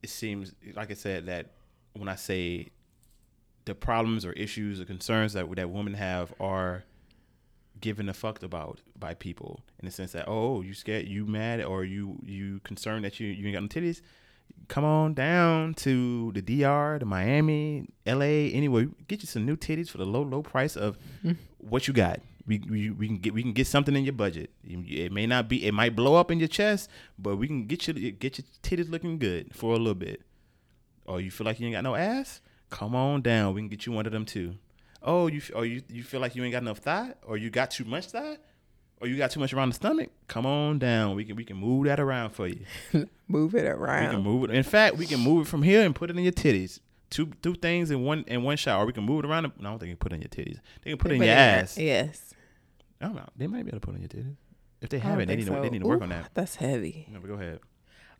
[0.01, 1.47] it seems like I said that
[1.93, 2.69] when I say
[3.65, 6.83] the problems or issues or concerns that that women have are
[7.81, 11.61] given a fucked about by people in the sense that oh you scared you mad
[11.61, 14.01] or you you concerned that you you ain't got no titties
[14.67, 19.89] come on down to the DR to Miami LA anywhere get you some new titties
[19.89, 21.35] for the low low price of mm.
[21.57, 24.51] what you got we, we we can get we can get something in your budget.
[24.63, 27.87] It may not be it might blow up in your chest but we can get
[27.87, 30.21] you get your titties looking good for a little bit.
[31.05, 32.41] Or you feel like you ain't got no ass?
[32.69, 33.53] Come on down.
[33.53, 34.55] We can get you one of them too.
[35.01, 37.13] Oh you or oh, you you feel like you ain't got enough thigh?
[37.23, 38.37] Or you got too much thigh?
[39.01, 40.09] Or you got too much around the stomach?
[40.27, 41.15] Come on down.
[41.15, 42.65] We can we can move that around for you.
[43.27, 44.23] Move it we can around.
[44.23, 44.51] move it.
[44.51, 46.79] In fact we can move it from here and put it in your titties.
[47.09, 48.79] Two two things in one in one shot.
[48.79, 50.21] Or we can move it around no, I don't think you can put it in
[50.21, 50.59] your titties.
[50.83, 51.77] They can put it in Put your it ass.
[51.77, 52.34] Yes.
[53.01, 54.35] I don't know they might be able to put it in your titties
[54.81, 55.61] if they haven't they think need, to, so.
[55.61, 57.07] they need to work Ooh, on that That's heavy.
[57.11, 57.59] no, but go ahead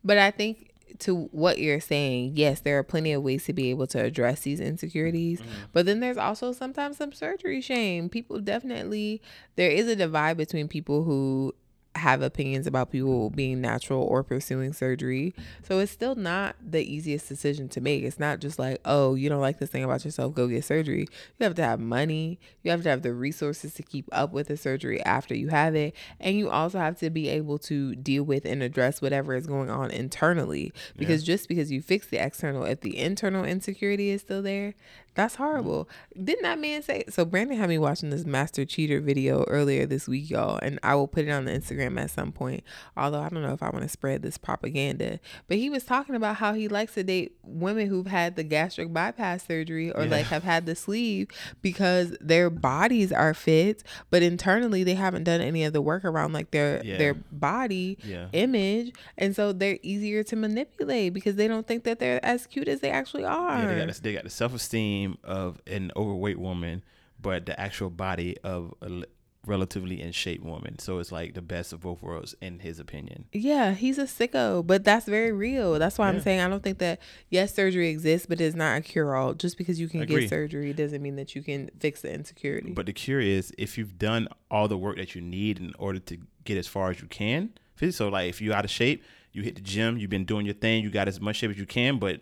[0.04, 3.70] But I think to what you're saying, yes, there are plenty of ways to be
[3.70, 5.42] able to address these insecurities.
[5.42, 5.52] Mm-hmm.
[5.74, 8.08] But then there's also sometimes some surgery shame.
[8.10, 9.22] People definitely,
[9.56, 11.54] there is a divide between people who
[11.96, 15.34] have opinions about people being natural or pursuing surgery.
[15.64, 18.04] So it's still not the easiest decision to make.
[18.04, 21.08] It's not just like, oh, you don't like this thing about yourself, go get surgery.
[21.40, 24.48] You have to have money, you have to have the resources to keep up with
[24.48, 25.96] the surgery after you have it.
[26.20, 29.70] And you also have to be able to deal with and address whatever is going
[29.70, 30.74] on internally.
[30.98, 34.74] Because just because you fix the external, if the internal insecurity is still there,
[35.16, 35.90] that's horrible.
[36.22, 37.06] Didn't that man say?
[37.10, 40.96] So Brandan had me watching this Master Cheater video earlier this week, y'all, and I
[40.96, 42.64] will put it on the Instagram at some point.
[42.98, 46.16] Although I don't know if I want to spread this propaganda, but he was talking
[46.16, 50.12] about how he likes to date women who've had the gastric bypass surgery or Yeah.
[50.12, 51.28] like have had the sleeve
[51.62, 56.34] because their bodies are fit, but internally they haven't done any of the work around
[56.34, 56.98] like their Yeah.
[56.98, 62.00] their body yeah image, and so they're easier to manipulate because they don't think that
[62.00, 63.60] they're as cute as they actually are.
[63.60, 66.84] Yeah, they got, the, they got the self esteem of an overweight woman,
[67.22, 69.04] but the actual body of a
[69.48, 70.80] relatively in shape woman.
[70.80, 73.26] So it's like the best of both worlds, in his opinion.
[73.32, 75.74] Yeah, he's a sicko, but that's very real.
[75.78, 77.00] That's why I'm saying I don't think that
[77.30, 79.36] yes, surgery exists, but it's not a cure all.
[79.36, 82.72] Just because you can get surgery doesn't mean that you can fix the insecurity.
[82.72, 86.00] But the cure is if you've done all the work that you need in order
[86.00, 87.52] to get as far as you can.
[87.92, 90.56] So like if you're out of shape, you hit the gym, you've been doing your
[90.56, 92.20] thing, you got as much shape as you can, but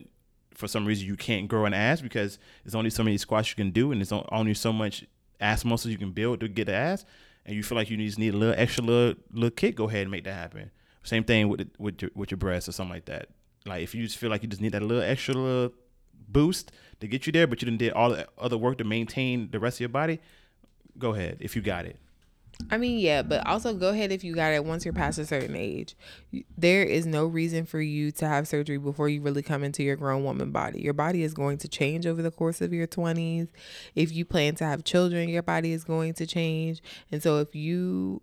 [0.56, 3.56] for some reason you can't grow an ass because there's only so many squats you
[3.56, 5.06] can do and there's only so much
[5.40, 7.06] ass muscles you can build to get the ass
[7.46, 10.04] and you feel like you just need a little extra little, little kick go ahead
[10.04, 10.72] and make that happen.
[11.04, 13.28] Same thing with with your with your breasts or something like that.
[13.66, 15.74] Like if you just feel like you just need that little extra little
[16.30, 19.50] boost to get you there but you didn't did all the other work to maintain
[19.52, 20.20] the rest of your body
[20.98, 21.98] go ahead if you got it
[22.70, 25.26] I mean, yeah, but also go ahead if you got it once you're past a
[25.26, 25.96] certain age.
[26.58, 29.96] There is no reason for you to have surgery before you really come into your
[29.96, 30.82] grown woman body.
[30.82, 33.50] Your body is going to change over the course of your 20s.
[33.96, 36.82] If you plan to have children, your body is going to change.
[37.12, 38.22] And so if you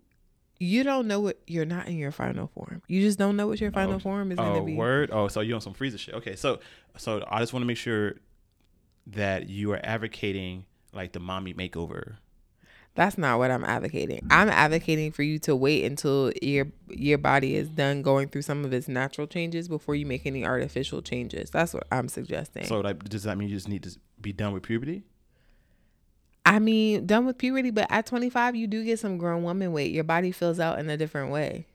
[0.59, 2.83] you don't know what you're not in your final form.
[2.87, 4.75] You just don't know what your final oh, form is oh, going to be.
[4.75, 5.09] word.
[5.11, 6.13] Oh, so you on some freezer shit.
[6.13, 6.59] Okay, so
[6.97, 8.17] so I just want to make sure
[9.07, 12.17] that you are advocating like the mommy makeover
[12.93, 14.27] that's not what I'm advocating.
[14.29, 18.65] I'm advocating for you to wait until your your body is done going through some
[18.65, 21.49] of its natural changes before you make any artificial changes.
[21.49, 22.65] That's what I'm suggesting.
[22.65, 25.03] So like does that mean you just need to be done with puberty?
[26.45, 29.91] I mean, done with puberty, but at 25 you do get some grown woman weight.
[29.91, 31.67] Your body fills out in a different way.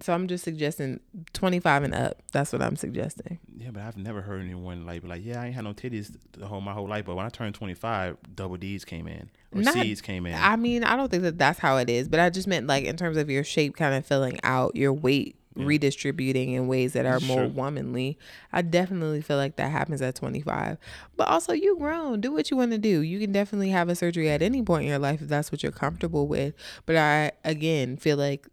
[0.00, 1.00] So I'm just suggesting
[1.32, 2.22] 25 and up.
[2.32, 3.40] That's what I'm suggesting.
[3.56, 6.46] Yeah, but I've never heard anyone like like, yeah, I ain't had no titties the
[6.46, 9.74] whole my whole life, but when I turned 25, double D's came in or Not,
[9.74, 10.34] C's came in.
[10.34, 12.84] I mean, I don't think that that's how it is, but I just meant like
[12.84, 15.66] in terms of your shape kind of filling out, your weight yeah.
[15.66, 17.48] redistributing in ways that are more sure.
[17.48, 18.18] womanly.
[18.52, 20.78] I definitely feel like that happens at 25.
[21.16, 22.20] But also, you grown.
[22.20, 23.00] Do what you want to do.
[23.00, 25.62] You can definitely have a surgery at any point in your life if that's what
[25.62, 26.54] you're comfortable with.
[26.86, 28.46] But I again feel like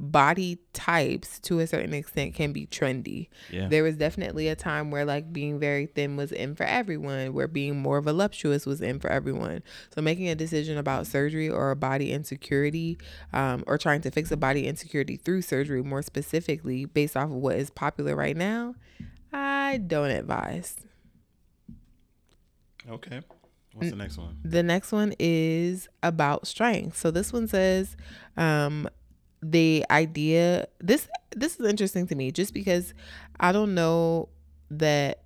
[0.00, 3.28] body types to a certain extent can be trendy.
[3.50, 3.68] Yeah.
[3.68, 7.48] There was definitely a time where like being very thin was in for everyone, where
[7.48, 9.62] being more voluptuous was in for everyone.
[9.94, 12.98] So making a decision about surgery or a body insecurity,
[13.32, 17.36] um, or trying to fix a body insecurity through surgery more specifically based off of
[17.36, 18.74] what is popular right now,
[19.32, 20.76] I don't advise.
[22.88, 23.20] Okay.
[23.74, 24.38] What's the next one?
[24.44, 26.96] The next one is about strength.
[26.96, 27.96] So this one says,
[28.36, 28.88] um,
[29.42, 32.92] the idea this this is interesting to me just because
[33.38, 34.28] I don't know
[34.70, 35.22] that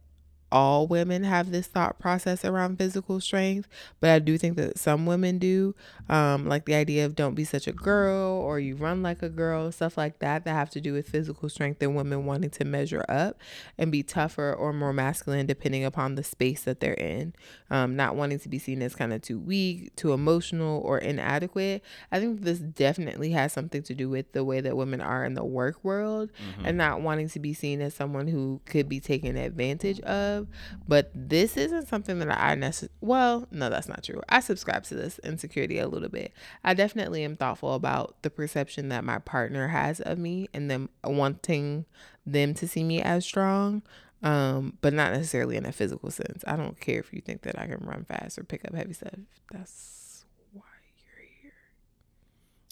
[0.55, 5.05] all women have this thought process around physical strength, but I do think that some
[5.05, 5.75] women do.
[6.09, 9.29] Um, like the idea of don't be such a girl or you run like a
[9.29, 12.65] girl, stuff like that, that have to do with physical strength and women wanting to
[12.65, 13.41] measure up
[13.77, 17.35] and be tougher or more masculine depending upon the space that they're in.
[17.69, 21.83] Um, not wanting to be seen as kind of too weak, too emotional, or inadequate.
[22.13, 25.35] I think this definitely has something to do with the way that women are in
[25.35, 26.67] the work world mm-hmm.
[26.67, 30.44] and not wanting to be seen as someone who could be taken advantage of
[30.87, 34.21] but this isn't something that I necessarily, well, no, that's not true.
[34.29, 36.33] I subscribe to this insecurity a little bit.
[36.63, 40.91] I definitely am thoughtful about the perception that my partner has of me and them
[41.05, 41.87] wanting
[42.27, 43.83] them to see me as strong.
[44.23, 46.43] Um, but not necessarily in a physical sense.
[46.47, 48.95] I don't care if you think that I can run fast or pick up heavy
[48.95, 49.19] stuff.
[49.53, 50.25] That's
[50.55, 50.63] why
[50.97, 51.29] you're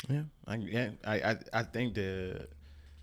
[0.08, 0.16] here.
[0.16, 2.48] Yeah, I, yeah, I, I, I think the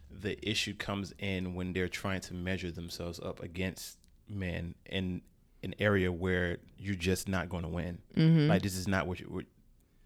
[0.09, 3.98] the issue comes in when they're trying to measure themselves up against
[4.29, 5.21] men in
[5.63, 7.99] an area where you're just not going to win.
[8.15, 8.47] Mm-hmm.
[8.47, 9.43] Like this is not what you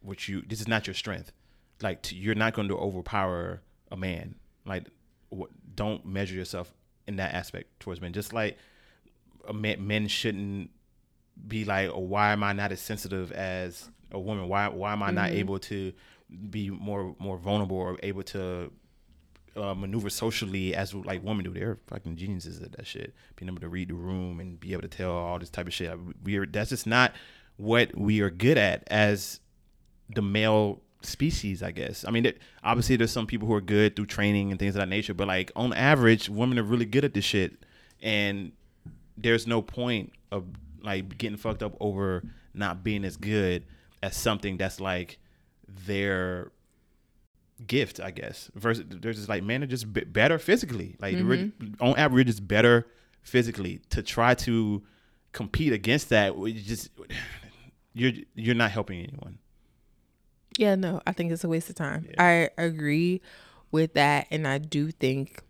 [0.01, 1.31] what you this is not your strength.
[1.81, 3.61] Like to, you're not going to overpower
[3.91, 4.35] a man.
[4.65, 4.87] Like
[5.29, 6.73] what, don't measure yourself
[7.07, 8.13] in that aspect towards men.
[8.13, 8.57] Just like
[9.53, 10.69] man, men shouldn't
[11.47, 14.47] be like, oh, why am I not as sensitive as a woman?
[14.47, 15.15] Why why am I mm-hmm.
[15.15, 15.93] not able to
[16.49, 18.71] be more more vulnerable or able to
[19.55, 21.51] uh, maneuver socially as like women do.
[21.51, 23.13] They're fucking geniuses at that shit.
[23.35, 25.73] Being able to read the room and be able to tell all this type of
[25.73, 25.91] shit.
[26.23, 27.13] We are that's just not
[27.57, 29.39] what we are good at as
[30.13, 32.05] the male species, I guess.
[32.07, 34.79] I mean, it, obviously there's some people who are good through training and things of
[34.79, 37.53] that nature, but like on average, women are really good at this shit,
[38.01, 38.51] and
[39.17, 40.45] there's no point of
[40.81, 42.23] like getting fucked up over
[42.53, 43.63] not being as good
[44.01, 45.17] as something that's like
[45.85, 46.51] their
[47.67, 48.49] gift, I guess.
[48.55, 50.95] Versus there's just like men are just b- better physically.
[50.99, 51.83] Like mm-hmm.
[51.83, 52.87] on average, is better
[53.21, 53.81] physically.
[53.91, 54.83] To try to
[55.31, 56.35] compete against that,
[56.65, 56.89] just
[57.93, 59.37] you're you're not helping anyone.
[60.57, 62.07] Yeah, no, I think it's a waste of time.
[62.09, 62.23] Yeah.
[62.57, 63.21] I agree
[63.71, 65.41] with that, and I do think,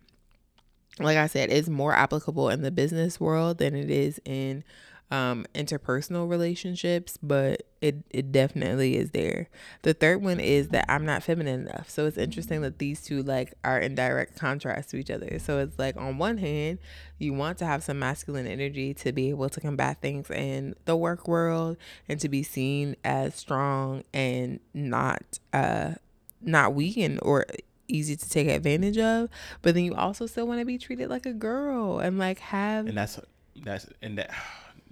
[0.98, 4.64] like I said, it's more applicable in the business world than it is in
[5.10, 9.48] um, interpersonal relationships, but it, it definitely is there.
[9.82, 11.90] The third one is that I'm not feminine enough.
[11.90, 15.38] So it's interesting that these two like are in direct contrast to each other.
[15.38, 16.78] So it's like on one hand,
[17.18, 20.96] you want to have some masculine energy to be able to combat things in the
[20.96, 21.76] work world
[22.08, 25.94] and to be seen as strong and not uh
[26.40, 27.46] not weak and or
[27.88, 29.28] easy to take advantage of
[29.62, 32.86] but then you also still want to be treated like a girl and like have
[32.86, 33.20] and that's
[33.62, 34.30] that's and that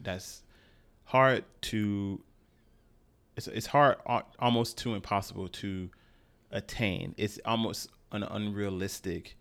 [0.02, 0.42] that's
[1.04, 2.20] hard to
[3.36, 5.90] it's it's hard uh, almost too impossible to
[6.50, 7.14] attain.
[7.16, 9.36] It's almost an unrealistic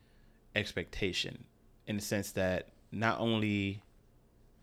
[0.56, 1.44] expectation
[1.88, 3.82] in the sense that not only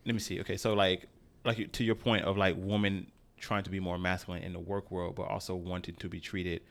[0.05, 1.07] let me see okay so like
[1.45, 3.07] like to your point of like woman
[3.39, 6.61] trying to be more masculine in the work world, but also wanting to be treated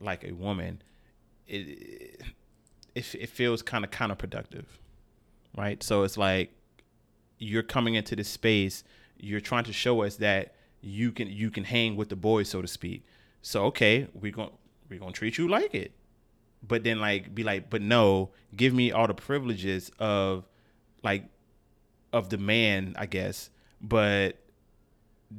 [0.00, 0.82] like a woman,
[1.46, 2.20] it
[2.94, 4.64] it, it feels kind of counterproductive,
[5.56, 5.82] right?
[5.82, 6.52] So it's like
[7.40, 8.84] you're coming into this space,
[9.18, 12.62] you're trying to show us that you can you can hang with the boys, so
[12.62, 13.04] to speak.
[13.42, 14.52] So okay, we're gonna
[14.88, 15.92] we're gonna treat you like it,
[16.62, 20.46] but then like be like, but no, give me all the privileges of
[21.02, 21.24] like
[22.12, 24.36] of the man, I guess, but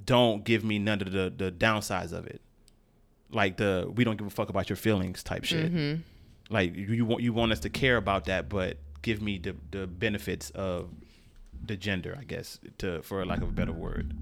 [0.05, 2.41] don't give me none of the the downsides of it.
[3.31, 5.71] Like the we don't give a fuck about your feelings type shit.
[5.71, 6.01] Mm-hmm.
[6.53, 9.55] Like you, you want you want us to care about that, but give me the
[9.69, 10.89] the benefits of
[11.65, 14.13] the gender, I guess, to for lack of a better word.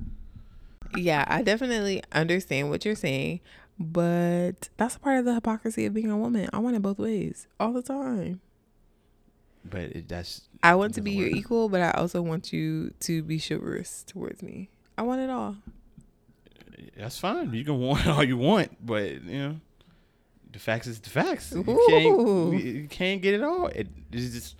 [0.95, 3.41] Yeah, I definitely understand what you're saying,
[3.79, 6.49] but that's a part of the hypocrisy of being a woman.
[6.51, 8.41] I want it both ways all the time.
[9.63, 12.93] But it, that's I want to be doesn't your equal, but I also want you
[13.01, 14.69] to be chivalrous towards me.
[14.97, 15.57] I want it all.
[16.97, 17.53] that's fine.
[17.53, 19.55] You can want all you want, but you know,
[20.51, 21.51] the facts is the facts.
[21.51, 22.51] You Ooh.
[22.51, 23.67] can't you can't get it all.
[23.67, 24.55] It, it's just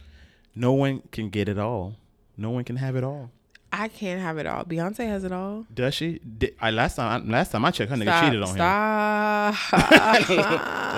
[0.56, 1.96] no one can get it all.
[2.40, 3.30] No one can have it all.
[3.72, 4.64] I can't have it all.
[4.64, 5.66] Beyonce has it all.
[5.74, 6.20] Does she?
[6.20, 8.56] Di- I last time last time I checked, her nigga cheated on him.
[8.56, 9.56] stop.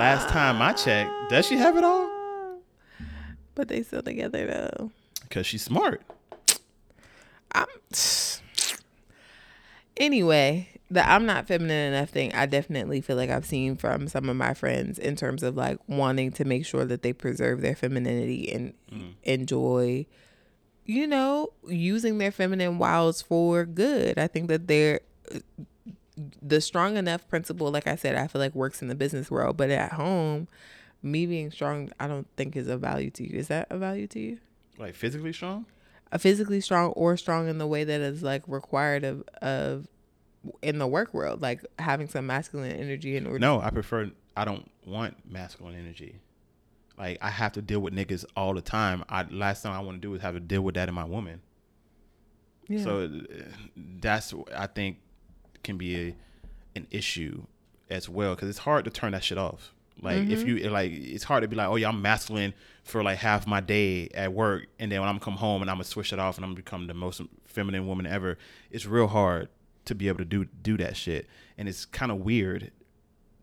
[0.01, 2.09] Last time I checked, does she have it all?
[3.55, 4.91] But they still together though.
[5.29, 6.01] Cause she's smart.
[7.51, 7.67] I'm
[9.97, 14.29] anyway, the I'm not feminine enough thing, I definitely feel like I've seen from some
[14.29, 17.75] of my friends in terms of like wanting to make sure that they preserve their
[17.75, 19.13] femininity and Mm.
[19.23, 20.05] enjoy,
[20.85, 24.17] you know, using their feminine wiles for good.
[24.17, 25.01] I think that they're
[26.41, 29.57] the strong enough principle, like I said, I feel like works in the business world,
[29.57, 30.47] but at home,
[31.01, 33.39] me being strong, I don't think is a value to you.
[33.39, 34.37] Is that a value to you?
[34.77, 35.65] Like physically strong.
[36.11, 39.87] a physically strong or strong in the way that is like required of of
[40.61, 43.39] in the work world, like having some masculine energy in order.
[43.39, 44.11] No, I prefer.
[44.35, 46.15] I don't want masculine energy.
[47.01, 49.03] Like I have to deal with niggas all the time.
[49.09, 51.03] I last time I want to do is have to deal with that in my
[51.03, 51.41] woman.
[52.67, 52.83] Yeah.
[52.83, 53.43] So uh,
[53.99, 54.97] that's I think
[55.63, 56.15] can be a,
[56.75, 57.41] an issue
[57.89, 59.73] as well because it's hard to turn that shit off.
[59.99, 63.17] Like if you like, it's hard to be like, oh yeah, I'm masculine for like
[63.17, 66.13] half my day at work, and then when I'm come home and I'm gonna switch
[66.13, 68.37] it off and I'm gonna become the most feminine woman ever.
[68.69, 69.49] It's real hard
[69.85, 71.27] to be able to do do that shit,
[71.57, 72.71] and it's kind of weird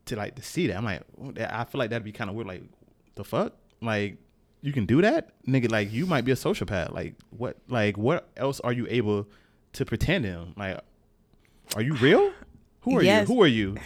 [0.06, 0.76] to like to see that.
[0.76, 1.02] I'm like,
[1.40, 2.46] I feel like that'd be kind of weird.
[2.46, 2.62] Like,
[3.18, 3.52] the fuck,
[3.82, 4.16] like
[4.62, 5.70] you can do that, nigga.
[5.70, 6.92] Like you might be a sociopath.
[6.92, 7.56] Like what?
[7.68, 9.28] Like what else are you able
[9.74, 10.54] to pretend in?
[10.56, 10.80] Like,
[11.76, 12.32] are you real?
[12.82, 13.28] Who are Yes.
[13.28, 13.34] you?
[13.34, 13.76] Who are you?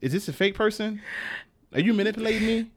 [0.00, 1.00] Is this a fake person?
[1.74, 2.70] Are you manipulating me?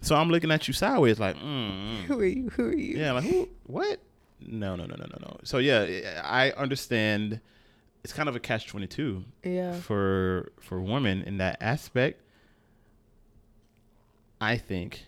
[0.00, 2.02] So I'm looking at you sideways, like, mm, mm.
[2.04, 2.48] Who are you?
[2.50, 2.98] Who are you?
[2.98, 3.48] yeah, like who?
[3.64, 4.00] What?
[4.40, 5.36] No, no, no, no, no, no.
[5.44, 7.40] So yeah, I understand.
[8.04, 9.74] It's kind of a catch twenty two Yeah.
[9.80, 12.20] for for women in that aspect.
[14.40, 15.04] I think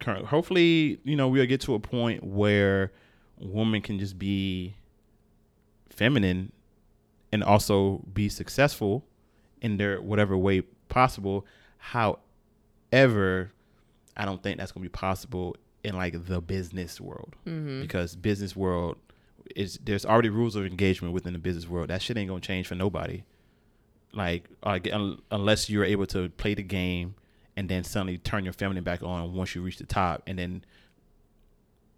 [0.00, 2.92] currently, hopefully, you know, we'll get to a point where
[3.38, 4.74] women can just be
[5.90, 6.52] feminine
[7.32, 9.04] and also be successful
[9.60, 11.46] in their whatever way possible.
[11.78, 13.52] However,
[14.16, 17.80] I don't think that's going to be possible in like the business world Mm-hmm.
[17.82, 18.96] because business world
[19.56, 21.88] is there's already rules of engagement within the business world.
[21.88, 23.24] That shit ain't gonna change for nobody.
[24.14, 27.14] Like, like un- unless you're able to play the game
[27.56, 30.64] and then suddenly turn your feminine back on once you reach the top, and then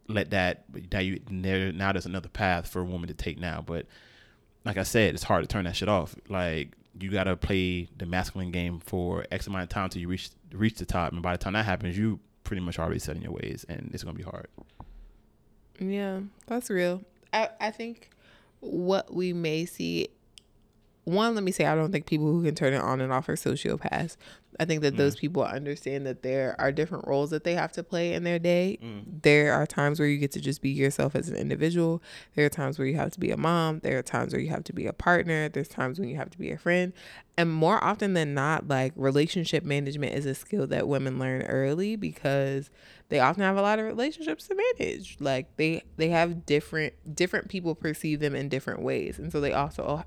[0.09, 3.63] let that now you there now there's another path for a woman to take now.
[3.65, 3.87] But
[4.65, 6.15] like I said, it's hard to turn that shit off.
[6.29, 10.31] Like you gotta play the masculine game for X amount of time till you reach
[10.53, 13.23] reach the top, and by the time that happens, you pretty much already set in
[13.23, 14.49] your ways, and it's gonna be hard.
[15.81, 17.03] Yeah, that's real.
[17.33, 18.11] I, I think
[18.61, 20.09] what we may see
[21.05, 23.29] one, let me say I don't think people who can turn it on and off
[23.29, 24.17] are sociopaths.
[24.59, 24.99] I think that mm.
[24.99, 28.39] those people understand that there are different roles that they have to play in their
[28.39, 28.79] day.
[28.83, 29.23] Mm.
[29.23, 32.03] There are times where you get to just be yourself as an individual.
[32.35, 33.81] There are times where you have to be a mom.
[33.81, 35.49] There are times where you have to be a partner.
[35.49, 36.93] There's times when you have to be a friend.
[37.37, 41.97] And more often than not, like relationship management is a skill that women learn early
[41.97, 42.71] because
[43.09, 45.17] they often have a lot of relationships to manage.
[45.19, 49.19] Like they they have different different people perceive them in different ways.
[49.19, 50.05] And so they also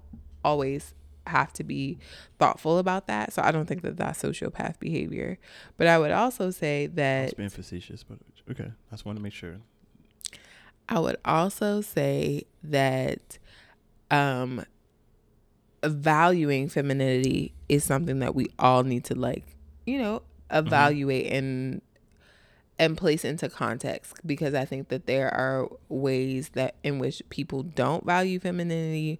[0.48, 0.94] always
[1.26, 1.98] have to be
[2.40, 3.34] thoughtful about that.
[3.34, 5.38] So I don't think that that's sociopath behavior.
[5.76, 8.18] But I would also say that being facetious, but
[8.50, 8.72] okay.
[8.92, 9.58] I just wanted to make sure.
[10.90, 13.38] I would also say that
[14.10, 14.66] um
[15.84, 19.44] valuing femininity is something that we all need to like,
[19.86, 21.82] you know, evaluate and
[22.80, 27.64] and place into context because I think that there are ways that in which people
[27.64, 29.20] don't value femininity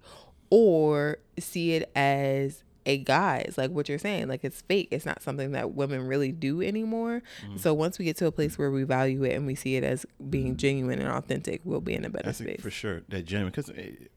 [0.50, 4.88] or see it as a guise, like what you're saying, like it's fake.
[4.90, 7.22] It's not something that women really do anymore.
[7.44, 7.58] Mm-hmm.
[7.58, 9.84] So once we get to a place where we value it and we see it
[9.84, 12.62] as being genuine and authentic, we'll be in a better That's space.
[12.62, 13.02] for sure.
[13.08, 13.70] That genuine because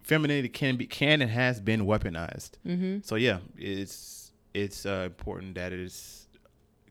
[0.04, 2.52] femininity can be can and has been weaponized.
[2.66, 3.00] Mm-hmm.
[3.04, 6.30] So yeah, it's it's uh, important that it is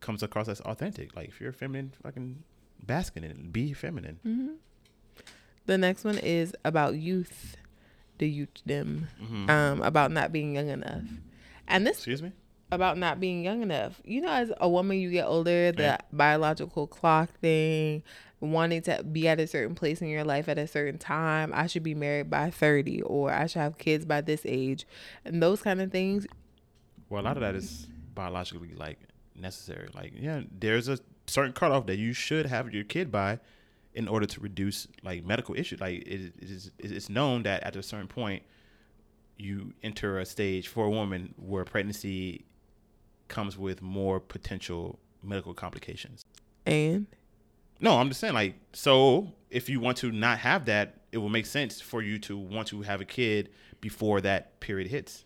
[0.01, 1.17] comes across as authentic.
[1.17, 2.43] Like if you're feminine, fucking
[2.85, 3.53] bask in it.
[3.53, 4.19] Be feminine.
[4.27, 4.49] Mm-hmm.
[5.67, 7.57] The next one is about youth,
[8.21, 9.51] the youth them, Mhm.
[9.51, 11.03] um, about not being young enough,
[11.67, 12.31] and this Excuse me.
[12.71, 14.01] about not being young enough.
[14.05, 15.97] You know, as a woman, you get older, the Yeah.
[16.13, 18.03] biological clock thing,
[18.41, 21.51] wanting to be at a certain place in your life at a certain time.
[21.53, 24.87] I should be married by 30 or I should have kids by this age.
[25.25, 26.27] And those kind of things.
[27.09, 28.99] Well, a lot of that is biologically like
[29.35, 29.89] necessary.
[29.95, 33.41] Like yeah, there's a certain cutoff that you should have your kid by
[33.95, 35.81] in order to reduce like medical issues.
[35.81, 38.43] Like it, it is it's known that at a certain point
[39.37, 42.45] you enter a stage for a woman where pregnancy
[43.29, 46.25] comes with more potential medical complications.
[46.67, 47.07] And
[47.81, 51.29] No, I'm just saying like so if you want to not have that, it will
[51.29, 55.25] make sense for you to want to have a kid before that period hits.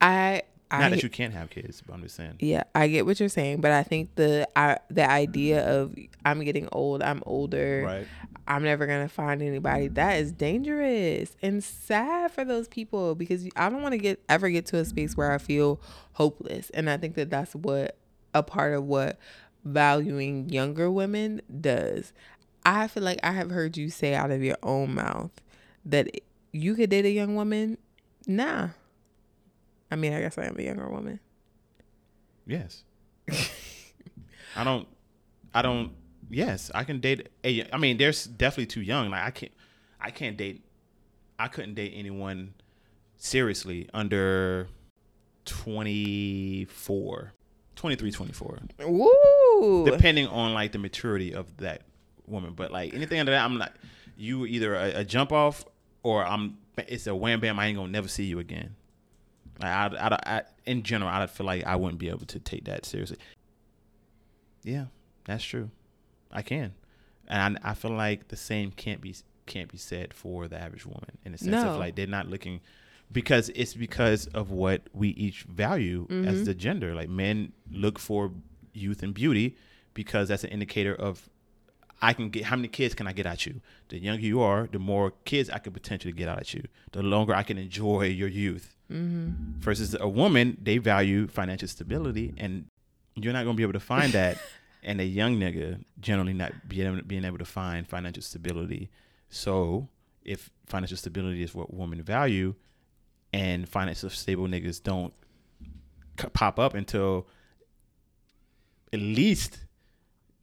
[0.00, 2.36] I, I, Not that you can't have kids, but I'm just saying.
[2.40, 5.94] yeah, I get what you're saying, but I think the I, the idea of
[6.24, 8.06] I'm getting old, I'm older, Right.
[8.46, 9.88] I'm never gonna find anybody.
[9.88, 14.50] That is dangerous and sad for those people because I don't want to get ever
[14.50, 15.80] get to a space where I feel
[16.12, 16.70] hopeless.
[16.70, 17.96] And I think that that's what
[18.34, 19.18] a part of what
[19.64, 22.12] valuing younger women does.
[22.66, 25.30] I feel like I have heard you say out of your own mouth
[25.84, 26.08] that
[26.52, 27.78] you could date a young woman.
[28.26, 28.70] Nah.
[29.94, 31.20] I mean, I guess I am a younger woman.
[32.48, 32.82] Yes.
[34.56, 34.88] I don't.
[35.54, 35.92] I don't.
[36.28, 37.28] Yes, I can date.
[37.44, 39.10] A, I mean, there's definitely too young.
[39.10, 39.52] Like I can't.
[40.00, 40.64] I can't date.
[41.38, 42.54] I couldn't date anyone
[43.18, 44.66] seriously under
[45.44, 47.32] 24,
[47.76, 48.58] 23, 24.
[48.88, 49.84] Woo!
[49.84, 51.82] Depending on like the maturity of that
[52.26, 53.74] woman, but like anything under that, I'm like
[54.16, 55.64] You either a, a jump off
[56.02, 56.58] or I'm.
[56.78, 57.60] It's a wham bam.
[57.60, 58.74] I ain't gonna never see you again.
[59.60, 59.86] Like I,
[60.26, 63.18] I, I, in general, I feel like I wouldn't be able to take that seriously.
[64.62, 64.86] Yeah,
[65.24, 65.70] that's true.
[66.32, 66.74] I can,
[67.28, 69.14] and I, I feel like the same can't be
[69.46, 71.72] can't be said for the average woman in the sense No.
[71.74, 72.60] of like they're not looking
[73.12, 76.44] because it's because of what we each value as Mhm.
[76.46, 76.94] the gender.
[76.94, 78.32] Like men look for
[78.72, 79.56] youth and beauty
[79.92, 81.28] because that's an indicator of
[82.02, 83.60] I can get how many kids can I get at you?
[83.88, 86.64] The younger you are, the more kids I could potentially get out at you.
[86.92, 88.76] The longer I can enjoy your youth.
[88.92, 89.60] Mm-hmm.
[89.60, 92.66] Versus a woman, they value financial stability, and
[93.14, 94.38] you're not gonna be able to find that.
[94.82, 98.90] and a young nigga generally not being able, being able to find financial stability.
[99.30, 99.88] So
[100.22, 102.54] if financial stability is what women value,
[103.32, 105.12] and financial stable niggas don't
[106.20, 107.26] c- pop up until
[108.92, 109.58] at least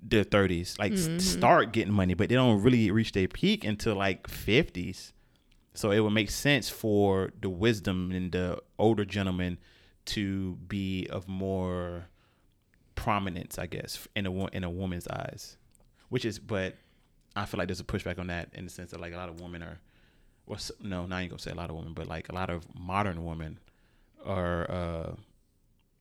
[0.01, 1.21] their 30s like Mhm.
[1.21, 5.13] start getting money but they don't really reach their peak until like 50s
[5.73, 9.57] so it would make sense for the wisdom in the older gentlemen
[10.05, 12.07] to be of more
[12.95, 15.57] prominence i guess in a in a woman's eyes
[16.09, 16.75] which is but
[17.35, 19.29] i feel like there's a pushback on that in the sense that like a lot
[19.29, 19.79] of women are
[20.47, 22.65] well no not ain't gonna say a lot of women but like a lot of
[22.75, 23.59] modern women
[24.25, 25.13] are uh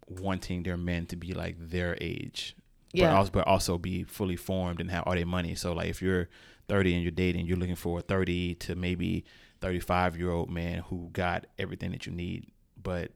[0.09, 2.57] wanting their men to be like their age
[2.93, 3.17] but Yeah.
[3.17, 5.55] also, but also be fully formed and have all their money.
[5.55, 6.29] So like if you're
[6.69, 9.25] 30 and you're dating, you're looking for a 30 to maybe
[9.61, 12.51] 35 year old man who got everything that you need,
[12.83, 13.13] but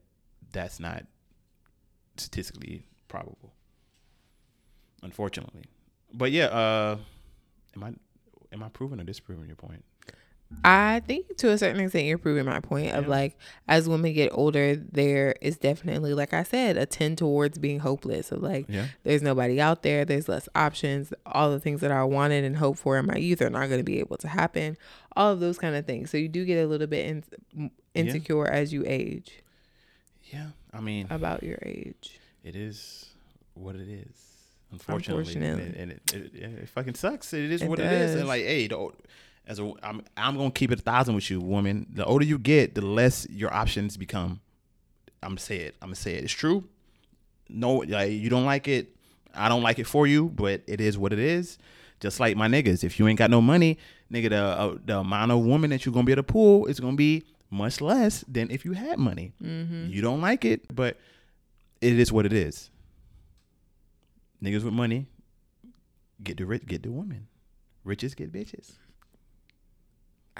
[0.52, 1.06] that's not
[2.16, 3.52] statistically probable,
[5.02, 5.64] unfortunately.
[6.12, 6.98] But yeah, uh,
[7.74, 7.92] am I
[8.52, 9.84] am I proving or disproving your point?
[10.62, 14.30] I think to a certain extent you're proving my point of like as women get
[14.32, 18.30] older, there is definitely, like I said, a tend towards being hopeless.
[18.30, 21.12] Of like Yeah, there's nobody out there, there's less options.
[21.26, 23.80] All the things that I wanted and hoped for in my youth are not going
[23.80, 24.76] to be able to happen.
[25.16, 26.10] All of those kind of things.
[26.10, 29.44] So you do get a little bit in, insecure as you age
[30.34, 30.46] yeah.
[30.72, 32.18] I mean, about your age.
[32.42, 33.06] it is
[33.54, 34.08] what it is.
[34.72, 35.64] Unfortunately, and Unfortunately.
[35.64, 37.32] it, and it, it, it, fucking sucks.
[37.32, 38.16] It is what it is.
[38.16, 38.90] And like, hey, the,
[39.46, 41.86] as a, I'm, I'm gonna keep it a thousand with you, woman.
[41.92, 44.40] The older you get, the less your options become.
[45.22, 45.74] I'm gonna say it.
[45.82, 46.24] I'm gonna say it.
[46.24, 46.64] It's true.
[47.48, 48.94] No, like you don't like it.
[49.34, 51.58] I don't like it for you, but it is what it is.
[52.00, 53.78] Just like my niggas, if you ain't got no money,
[54.12, 56.80] nigga, the uh, the amount of woman that you're gonna be able to pull is
[56.80, 59.32] gonna be much less than if you had money.
[59.42, 59.86] Mm-hmm.
[59.88, 60.98] You don't like it, but
[61.80, 62.70] it is what it is.
[64.42, 65.06] Niggas with money
[66.22, 67.28] get the rich, get the woman.
[67.84, 68.72] Riches get bitches.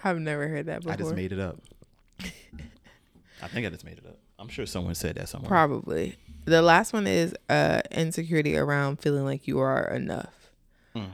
[0.02, 0.92] I've never heard that before.
[0.92, 1.58] I just made it up.
[2.20, 4.18] I think I just made it up.
[4.38, 5.48] I'm sure someone said that somewhere.
[5.48, 6.16] Probably.
[6.44, 10.50] The last one is uh, insecurity around feeling like you are enough.
[10.94, 11.10] Mm.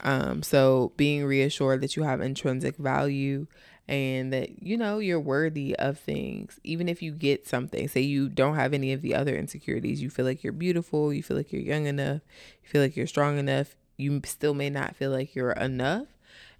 [0.00, 3.46] Um, so being reassured that you have intrinsic value
[3.86, 8.30] and that you know you're worthy of things even if you get something say you
[8.30, 11.52] don't have any of the other insecurities you feel like you're beautiful you feel like
[11.52, 12.22] you're young enough
[12.62, 16.06] you feel like you're strong enough you still may not feel like you're enough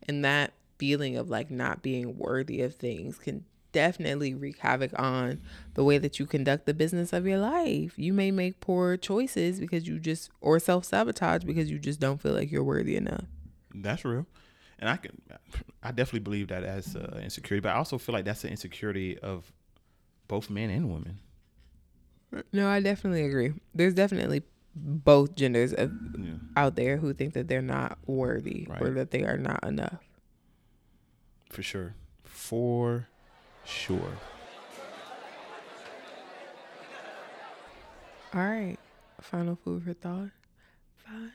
[0.06, 0.52] and that
[0.84, 5.40] feeling of like not being worthy of things can definitely wreak havoc on
[5.72, 7.94] the way that you conduct the business of your life.
[7.96, 12.34] You may make poor choices because you just or self-sabotage because you just don't feel
[12.34, 13.24] like you're worthy enough.
[13.74, 14.26] That's real,
[14.78, 15.22] and I can,
[15.82, 19.18] I definitely believe that as uh, insecurity, but I also feel like that's an insecurity
[19.18, 19.50] of
[20.28, 21.18] both men and women.
[22.52, 23.54] No, I definitely agree.
[23.74, 24.42] There's definitely
[24.76, 26.34] both genders of, Yeah.
[26.56, 30.02] out there who think that they're not worthy or that they are not enough.
[31.48, 31.94] For sure.
[32.24, 33.08] For
[33.64, 34.18] sure.
[38.34, 38.78] All right.
[39.20, 40.30] Final food for thought.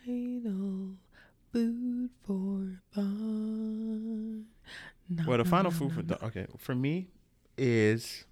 [0.06, 0.96] Final
[1.52, 3.06] food for thought.
[5.12, 7.08] Na, Well, the na, final na, food na, for the okay for me
[7.58, 8.26] is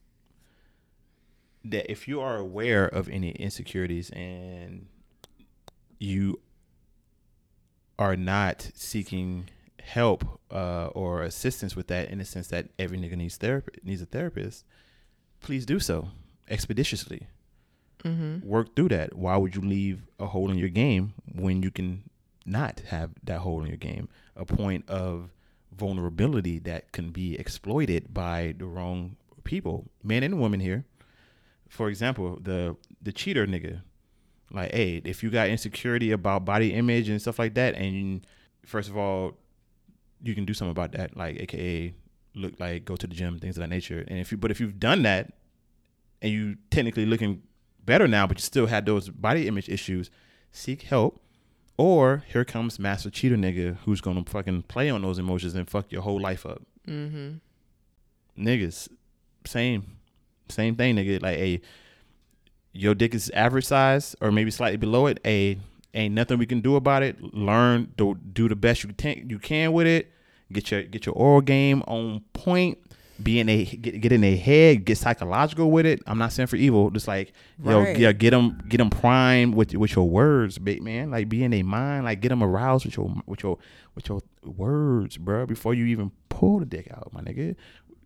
[1.64, 4.88] that if you are aware of any insecurities and
[6.00, 6.40] you
[7.98, 9.50] are not seeking
[9.88, 14.02] help uh, or assistance with that, in the sense that every nigga needs therapy needs
[14.02, 14.66] a therapist,
[15.40, 16.10] please do so
[16.50, 17.28] expeditiously.
[18.04, 18.44] Mhm.
[18.44, 19.16] Work through that.
[19.16, 22.04] Why would you leave a hole in your game when you can
[22.46, 24.08] not have that hole in your game?
[24.36, 25.32] A point of
[25.76, 30.86] vulnerability that can be exploited by the wrong people, men and women here.
[31.70, 33.82] For example, the the cheater nigga.
[34.52, 38.26] Like, hey, if you got insecurity about body image and stuff like that, and
[38.66, 39.38] first of all,
[40.22, 41.94] you can do something about that, like AKA
[42.36, 44.04] look like go to the gym, things of that nature.
[44.08, 45.34] And if you but if you've done that
[46.22, 47.44] and you technically looking
[47.84, 50.10] better now, but you still had those body image issues,
[50.52, 51.22] seek help.
[51.80, 55.92] Or here comes Master Cheater nigga who's gonna fucking play on those emotions and fuck
[55.92, 56.64] your whole life up.
[56.88, 57.38] Mm-hmm.
[58.44, 58.90] Niggas,
[59.46, 59.98] same,
[60.50, 61.22] same thing, nigga.
[61.22, 61.62] Like, hey,
[62.72, 65.20] your dick is average size or maybe slightly below it.
[65.24, 65.60] Hey,
[65.94, 67.22] ain't nothing we can do about it.
[67.34, 70.12] Learn, do, do the best you can you can with it.
[70.52, 72.78] Get your get your oral game on point.
[73.22, 74.86] Be in a get, get in a head.
[74.86, 76.02] Get psychological with it.
[76.06, 76.90] I'm not saying for evil.
[76.92, 77.34] Just like
[77.64, 81.12] yo, yeah, get them get them primed with with your words, big man.
[81.12, 82.06] Like be in a mind.
[82.06, 83.58] Like get them aroused with your with your
[83.96, 85.46] with your words, bro.
[85.46, 87.56] Before you even pull the dick out, my nigga.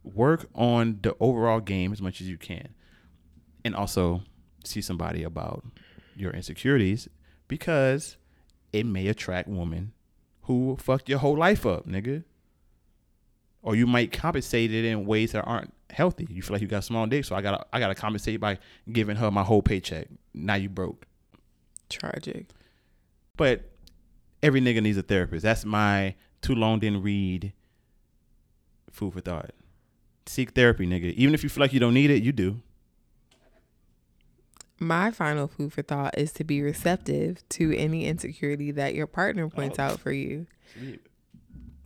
[0.04, 2.70] Work on the overall game as much as you can,
[3.64, 4.24] and also
[4.64, 5.64] see somebody about
[6.16, 7.08] your insecurities
[7.52, 8.16] because
[8.72, 9.92] it may attract women
[10.44, 12.24] who fucked your whole life up, nigga.
[13.62, 16.26] Or you might compensate it in ways that aren't healthy.
[16.32, 18.58] You feel like you got a small dick, so I gotta I gotta compensate by
[18.90, 20.08] giving her my whole paycheck.
[20.34, 21.06] Now you broke.
[21.90, 22.46] Tragic.
[23.36, 23.70] But
[24.42, 25.44] every nigga needs a therapist.
[25.44, 27.52] That's my too long didn't read
[28.90, 29.52] food for thought.
[30.26, 31.14] Seek therapy, nigga.
[31.16, 32.62] Even if you feel like you don't need it, you do.
[34.82, 39.48] My final food for thought is to be receptive to any insecurity that your partner
[39.48, 39.84] points Oh.
[39.84, 40.48] out for you.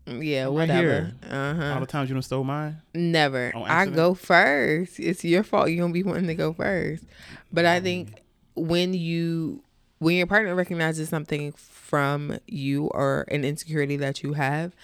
[0.07, 0.81] Yeah, right whatever.
[0.81, 1.13] here.
[1.29, 2.77] Uh All the times you don't stole mine.
[2.93, 3.51] Never.
[3.55, 4.99] I go first.
[4.99, 5.69] It's your fault.
[5.71, 7.03] You don't be wanting to go first.
[7.51, 8.21] But I think
[8.55, 9.61] when you
[9.97, 14.75] when your partner recognizes something from you or an insecurity that you have,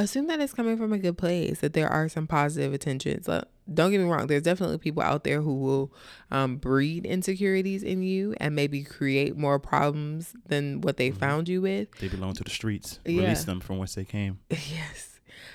[0.00, 1.60] assume that it's coming from a good place.
[1.60, 3.28] That there are some positive intentions.
[3.28, 4.26] Like, don't get me wrong.
[4.26, 5.92] There's definitely people out there who will
[6.30, 11.60] um, breed insecurities in you and maybe create more problems than what they found you
[11.62, 11.90] with.
[11.98, 13.00] They belong to the streets.
[13.04, 13.22] Yeah.
[13.22, 14.38] Release them from whence they came.
[14.50, 15.14] Yes.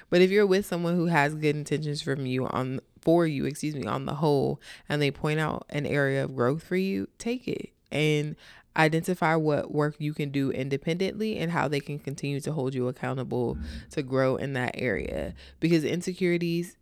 [0.10, 3.76] But if you're with someone who has good intentions from you on for you, excuse
[3.76, 7.48] me, on the whole, and they point out an area of growth for you, take
[7.48, 8.36] it and
[8.76, 12.88] identify what work you can do independently and how they can continue to hold you
[12.88, 13.58] accountable
[13.91, 15.34] to grow in that area.
[15.60, 16.78] Because insecurities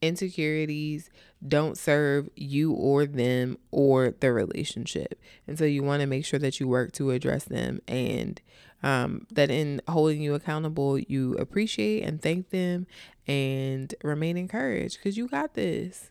[0.00, 1.10] insecurities
[1.46, 5.20] don't serve you or them or the relationship.
[5.46, 8.40] And so you want to make sure that you work to address them and
[8.82, 12.86] um, that in holding you accountable, you appreciate and thank them
[13.26, 16.10] and remain encouraged because you got this.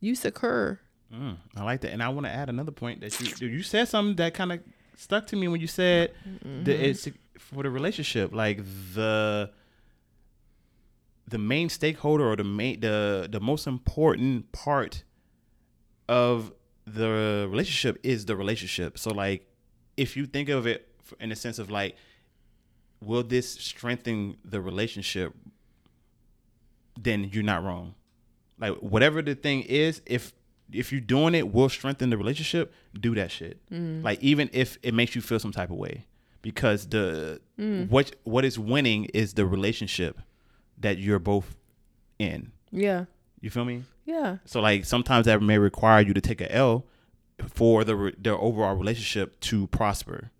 [0.00, 0.80] You secure.
[1.12, 3.62] Mm, I like that, and I want to add another point that you dude, you
[3.62, 4.60] said something that kind of
[4.96, 6.12] stuck to me when you said
[6.42, 7.08] the it's
[7.38, 8.60] for the relationship, like
[8.94, 9.50] the
[11.26, 15.04] the main stakeholder or the main the the most important part
[16.08, 16.52] of
[16.86, 18.98] the relationship is the relationship.
[18.98, 19.46] So like,
[19.96, 20.88] if you think of it
[21.20, 21.96] in the sense of like,
[23.00, 25.34] will this strengthen the relationship?
[27.00, 27.94] Then you're not wrong.
[28.58, 30.32] Like whatever the thing is, if
[30.72, 33.58] if you're doing it will strengthen the relationship, do that shit.
[33.70, 34.02] Mm.
[34.02, 36.06] Like even if it makes you feel some type of way,
[36.42, 37.88] because the Mm.
[37.88, 40.20] what what is winning is the relationship
[40.78, 41.56] that you're both
[42.18, 42.52] in.
[42.70, 43.06] Yeah.
[43.40, 43.82] You feel me?
[44.04, 44.38] Yeah.
[44.44, 46.84] So like sometimes that may require you to take a L
[47.54, 50.30] for the re- the overall relationship to prosper.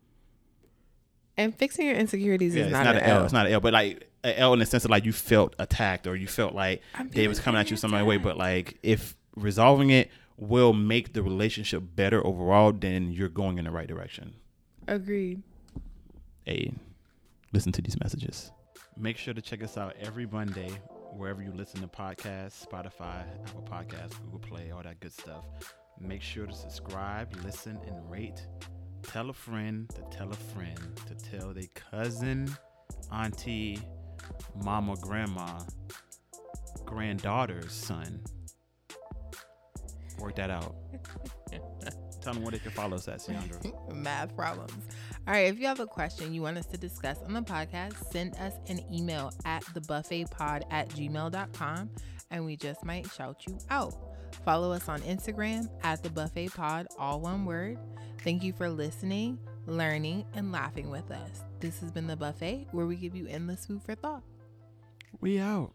[1.37, 3.19] And fixing your insecurities Yeah, is not, not, an L.
[3.19, 3.25] L.
[3.25, 5.55] It's not an L, but like an L in the sense of like you felt
[5.59, 8.17] attacked or you felt like they was coming at you some other way.
[8.17, 13.65] But like if resolving it will make the relationship better overall, then you're going in
[13.65, 14.35] the right direction.
[14.87, 15.43] Agreed.
[16.45, 16.73] Hey,
[17.53, 18.53] listen to these messages.
[18.97, 20.71] Make sure to check us out every Monday
[21.13, 25.45] wherever you listen to podcasts, Spotify, Apple Podcasts, Google Play, all that good stuff.
[26.01, 28.47] Make sure to subscribe, listen, and rate.
[29.03, 32.49] Tell a friend to tell a friend to tell their cousin,
[33.13, 33.81] auntie,
[34.55, 35.61] mama, grandma,
[36.85, 38.21] granddaughter's son.
[40.19, 40.75] Work that out.
[42.21, 43.95] tell them where they can follow us at, Ciandra.
[43.95, 44.73] Math problems.
[45.27, 45.47] All right.
[45.47, 48.55] If you have a question you want us to discuss on the podcast, send us
[48.69, 51.91] an email at thebuffetpod at gmail.com
[52.31, 53.95] and we just might shout you out.
[54.45, 57.79] Follow us on Instagram at the buffet pod, all one word.
[58.23, 61.43] Thank you for listening, learning, and laughing with us.
[61.61, 64.23] This has been the buffet where we give you endless food for thought.
[65.21, 65.73] We out.